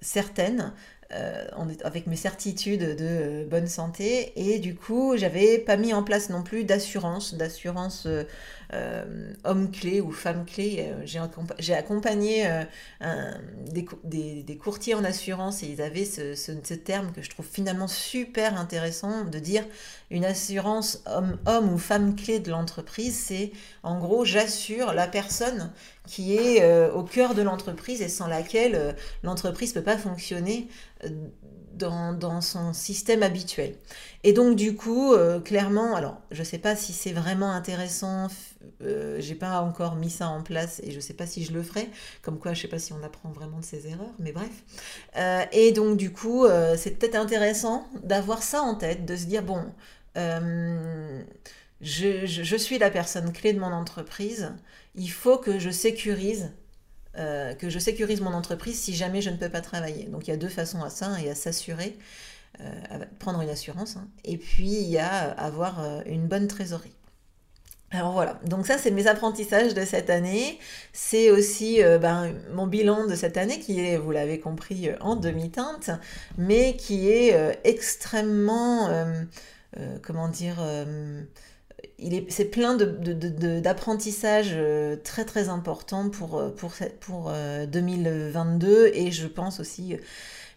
certaine. 0.00 0.72
Euh, 1.12 1.46
avec 1.84 2.08
mes 2.08 2.16
certitudes 2.16 2.96
de 2.96 3.46
bonne 3.48 3.68
santé. 3.68 4.32
Et 4.34 4.58
du 4.58 4.74
coup, 4.74 5.16
j'avais 5.16 5.58
pas 5.58 5.76
mis 5.76 5.94
en 5.94 6.02
place 6.02 6.30
non 6.30 6.42
plus 6.42 6.64
d'assurance, 6.64 7.34
d'assurance 7.34 8.08
euh, 8.72 9.32
homme 9.44 9.70
clé 9.70 10.00
ou 10.00 10.10
femme 10.10 10.44
clé. 10.44 10.92
J'ai 11.58 11.74
accompagné 11.74 12.44
des, 13.70 14.56
courtiers 14.56 14.94
en 14.94 15.04
assurance 15.04 15.62
et 15.62 15.66
ils 15.66 15.80
avaient 15.80 16.04
ce, 16.04 16.34
ce, 16.34 16.74
terme 16.74 17.12
que 17.12 17.22
je 17.22 17.30
trouve 17.30 17.46
finalement 17.46 17.86
super 17.86 18.58
intéressant 18.58 19.24
de 19.24 19.38
dire 19.38 19.64
une 20.10 20.24
assurance 20.24 21.04
homme, 21.06 21.38
homme 21.46 21.72
ou 21.72 21.78
femme 21.78 22.16
clé 22.16 22.40
de 22.40 22.50
l'entreprise. 22.50 23.16
C'est 23.16 23.52
en 23.84 24.00
gros, 24.00 24.24
j'assure 24.24 24.92
la 24.92 25.06
personne 25.06 25.70
qui 26.08 26.36
est 26.36 26.64
au 26.90 27.02
cœur 27.02 27.34
de 27.34 27.42
l'entreprise 27.42 28.02
et 28.02 28.08
sans 28.08 28.26
laquelle 28.26 28.96
l'entreprise 29.22 29.74
ne 29.74 29.80
peut 29.80 29.84
pas 29.84 29.98
fonctionner 29.98 30.68
dans, 31.76 32.40
son 32.40 32.72
système 32.72 33.22
habituel. 33.22 33.74
Et 34.24 34.32
donc 34.32 34.56
du 34.56 34.74
coup, 34.74 35.12
euh, 35.12 35.40
clairement, 35.40 35.94
alors 35.94 36.20
je 36.30 36.40
ne 36.40 36.44
sais 36.44 36.58
pas 36.58 36.74
si 36.74 36.92
c'est 36.92 37.12
vraiment 37.12 37.50
intéressant, 37.50 38.28
euh, 38.82 39.16
j'ai 39.20 39.34
pas 39.34 39.60
encore 39.60 39.96
mis 39.96 40.10
ça 40.10 40.28
en 40.28 40.42
place 40.42 40.80
et 40.82 40.90
je 40.90 40.96
ne 40.96 41.00
sais 41.00 41.14
pas 41.14 41.26
si 41.26 41.44
je 41.44 41.52
le 41.52 41.62
ferai, 41.62 41.88
comme 42.22 42.38
quoi 42.38 42.54
je 42.54 42.60
ne 42.60 42.62
sais 42.62 42.68
pas 42.68 42.78
si 42.78 42.92
on 42.92 43.02
apprend 43.02 43.30
vraiment 43.30 43.58
de 43.58 43.64
ses 43.64 43.86
erreurs, 43.88 44.14
mais 44.18 44.32
bref. 44.32 44.64
Euh, 45.16 45.44
et 45.52 45.72
donc 45.72 45.96
du 45.96 46.12
coup, 46.12 46.46
c'est 46.76 46.98
peut-être 46.98 47.16
intéressant 47.16 47.86
d'avoir 48.02 48.42
ça 48.42 48.62
en 48.62 48.74
tête, 48.74 49.04
de 49.04 49.16
se 49.16 49.26
dire, 49.26 49.42
bon, 49.42 49.62
je 51.80 52.56
suis 52.56 52.78
la 52.78 52.90
personne 52.90 53.32
clé 53.32 53.52
de 53.52 53.60
mon 53.60 53.72
entreprise, 53.72 54.52
il 54.94 55.10
faut 55.10 55.36
que 55.36 55.58
je 55.58 55.70
sécurise 55.70 56.52
euh, 57.18 57.54
que 57.54 57.70
je 57.70 57.78
sécurise 57.78 58.20
mon 58.20 58.34
entreprise 58.34 58.78
si 58.78 58.94
jamais 58.94 59.22
je 59.22 59.30
ne 59.30 59.36
peux 59.36 59.48
pas 59.48 59.62
travailler. 59.62 60.04
Donc 60.04 60.26
il 60.26 60.30
y 60.30 60.34
a 60.34 60.36
deux 60.36 60.48
façons 60.48 60.82
à 60.82 60.90
ça, 60.90 61.12
il 61.18 61.26
y 61.26 61.30
a 61.30 61.34
s'assurer, 61.34 61.96
euh, 62.60 63.04
prendre 63.18 63.40
une 63.40 63.48
assurance, 63.48 63.96
hein, 63.96 64.06
et 64.24 64.36
puis 64.36 64.66
il 64.66 64.88
y 64.88 64.98
a 64.98 65.30
avoir 65.32 65.80
euh, 65.80 66.02
une 66.06 66.26
bonne 66.26 66.46
trésorerie. 66.46 66.92
Alors 67.90 68.12
voilà, 68.12 68.38
donc 68.44 68.66
ça 68.66 68.76
c'est 68.78 68.90
mes 68.90 69.06
apprentissages 69.06 69.72
de 69.72 69.84
cette 69.84 70.10
année. 70.10 70.58
C'est 70.92 71.30
aussi 71.30 71.80
ben, 72.00 72.34
mon 72.52 72.66
bilan 72.66 73.06
de 73.06 73.14
cette 73.14 73.36
année 73.36 73.60
qui 73.60 73.80
est, 73.80 73.96
vous 73.96 74.10
l'avez 74.10 74.40
compris, 74.40 74.90
en 75.00 75.14
demi-teinte, 75.14 75.90
mais 76.36 76.76
qui 76.76 77.08
est 77.08 77.60
extrêmement, 77.62 78.90
comment 80.02 80.28
dire, 80.28 80.56
c'est 82.28 82.46
plein 82.46 82.76
d'apprentissages 82.76 84.52
euh, 84.52 84.96
très 85.02 85.24
très 85.24 85.48
importants 85.48 86.10
pour, 86.10 86.38
euh, 86.38 86.50
pour, 86.50 86.72
pour 87.00 87.32
2022 87.68 88.68
euh, 88.68 88.90
et 88.94 89.10
je 89.10 89.26
pense 89.26 89.60
aussi 89.60 89.96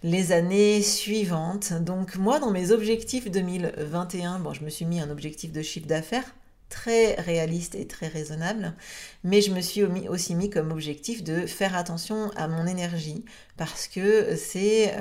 les 0.03 0.31
années 0.31 0.81
suivantes. 0.81 1.73
Donc 1.73 2.15
moi, 2.15 2.39
dans 2.39 2.51
mes 2.51 2.71
objectifs 2.71 3.29
2021, 3.29 4.39
bon, 4.39 4.53
je 4.53 4.63
me 4.63 4.69
suis 4.69 4.85
mis 4.85 4.99
un 4.99 5.09
objectif 5.09 5.51
de 5.51 5.61
chiffre 5.61 5.87
d'affaires 5.87 6.35
très 6.69 7.15
réaliste 7.15 7.73
et 7.73 7.87
très 7.87 8.07
raisonnable, 8.07 8.75
mais 9.23 9.41
je 9.41 9.51
me 9.51 9.59
suis 9.59 9.83
aussi 10.07 10.35
mis 10.35 10.51
comme 10.51 10.71
objectif 10.71 11.23
de 11.23 11.47
faire 11.47 11.75
attention 11.75 12.29
à 12.35 12.47
mon 12.47 12.67
énergie 12.67 13.25
parce 13.57 13.87
que 13.87 14.35
c'est... 14.35 14.93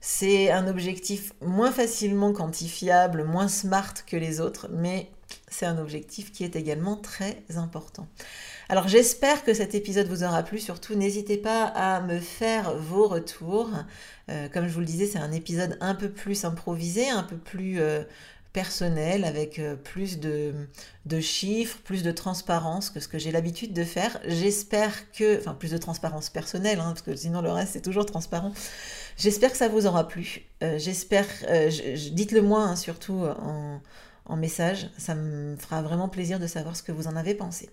c'est 0.00 0.50
un 0.50 0.66
objectif 0.66 1.32
moins 1.40 1.72
facilement 1.72 2.32
quantifiable, 2.32 3.24
moins 3.24 3.48
smart 3.48 3.94
que 4.06 4.16
les 4.16 4.40
autres, 4.40 4.68
mais 4.70 5.08
c'est 5.48 5.66
un 5.66 5.78
objectif 5.78 6.32
qui 6.32 6.44
est 6.44 6.56
également 6.56 6.96
très 6.96 7.42
important. 7.56 8.06
Alors 8.68 8.88
j'espère 8.88 9.44
que 9.44 9.52
cet 9.52 9.74
épisode 9.74 10.08
vous 10.08 10.24
aura 10.24 10.42
plu. 10.42 10.58
Surtout, 10.58 10.94
n'hésitez 10.94 11.36
pas 11.36 11.64
à 11.64 12.00
me 12.00 12.18
faire 12.18 12.74
vos 12.76 13.06
retours. 13.06 13.70
Euh, 14.30 14.48
comme 14.48 14.66
je 14.66 14.72
vous 14.72 14.80
le 14.80 14.86
disais, 14.86 15.06
c'est 15.06 15.18
un 15.18 15.32
épisode 15.32 15.76
un 15.80 15.94
peu 15.94 16.08
plus 16.08 16.44
improvisé, 16.44 17.10
un 17.10 17.24
peu 17.24 17.36
plus 17.36 17.78
euh, 17.80 18.02
personnel, 18.54 19.24
avec 19.26 19.58
euh, 19.58 19.76
plus 19.76 20.18
de, 20.18 20.54
chiffres, 21.20 21.78
plus 21.84 22.02
de 22.02 22.10
transparence 22.10 22.88
que 22.88 23.00
ce 23.00 23.08
que 23.08 23.18
j'ai 23.18 23.32
l'habitude 23.32 23.74
de 23.74 23.84
faire. 23.84 24.18
J'espère 24.26 25.12
que, 25.12 25.38
enfin 25.38 25.52
plus 25.52 25.70
de 25.70 25.78
transparence 25.78 26.30
personnelle, 26.30 26.80
hein, 26.80 26.88
parce 26.88 27.02
que 27.02 27.14
sinon 27.14 27.42
le 27.42 27.50
reste 27.50 27.74
c'est 27.74 27.82
toujours 27.82 28.06
transparent. 28.06 28.54
J'espère 29.18 29.50
que 29.50 29.58
ça 29.58 29.68
vous 29.68 29.86
aura 29.86 30.08
plu. 30.08 30.46
J'espère, 30.78 31.26
dites-le 32.12 32.40
moi 32.40 32.62
hein, 32.62 32.74
surtout 32.74 33.26
en 33.38 33.80
en 34.26 34.36
message. 34.36 34.88
Ça 34.98 35.14
me 35.14 35.56
fera 35.56 35.82
vraiment 35.82 36.08
plaisir 36.08 36.38
de 36.38 36.46
savoir 36.46 36.76
ce 36.76 36.82
que 36.82 36.92
vous 36.92 37.06
en 37.06 37.16
avez 37.16 37.34
pensé. 37.34 37.68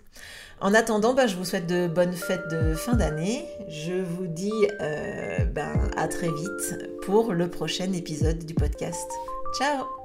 En 0.60 0.74
attendant, 0.74 1.14
bah, 1.14 1.28
je 1.28 1.36
vous 1.36 1.46
souhaite 1.46 1.68
de 1.68 1.88
bonnes 1.88 2.14
fêtes 2.14 2.48
de 2.50 2.74
fin 2.74 2.94
d'année. 2.94 3.46
Je 3.68 3.94
vous 3.94 4.28
dis 4.28 4.52
euh, 4.82 5.46
ben, 5.46 5.90
à 5.98 6.08
très 6.08 6.30
vite 6.30 6.78
pour 7.04 7.34
le 7.34 7.50
prochain 7.50 7.92
épisode 7.94 8.46
du 8.46 8.54
podcast. 8.54 9.10
Ciao 9.58 10.01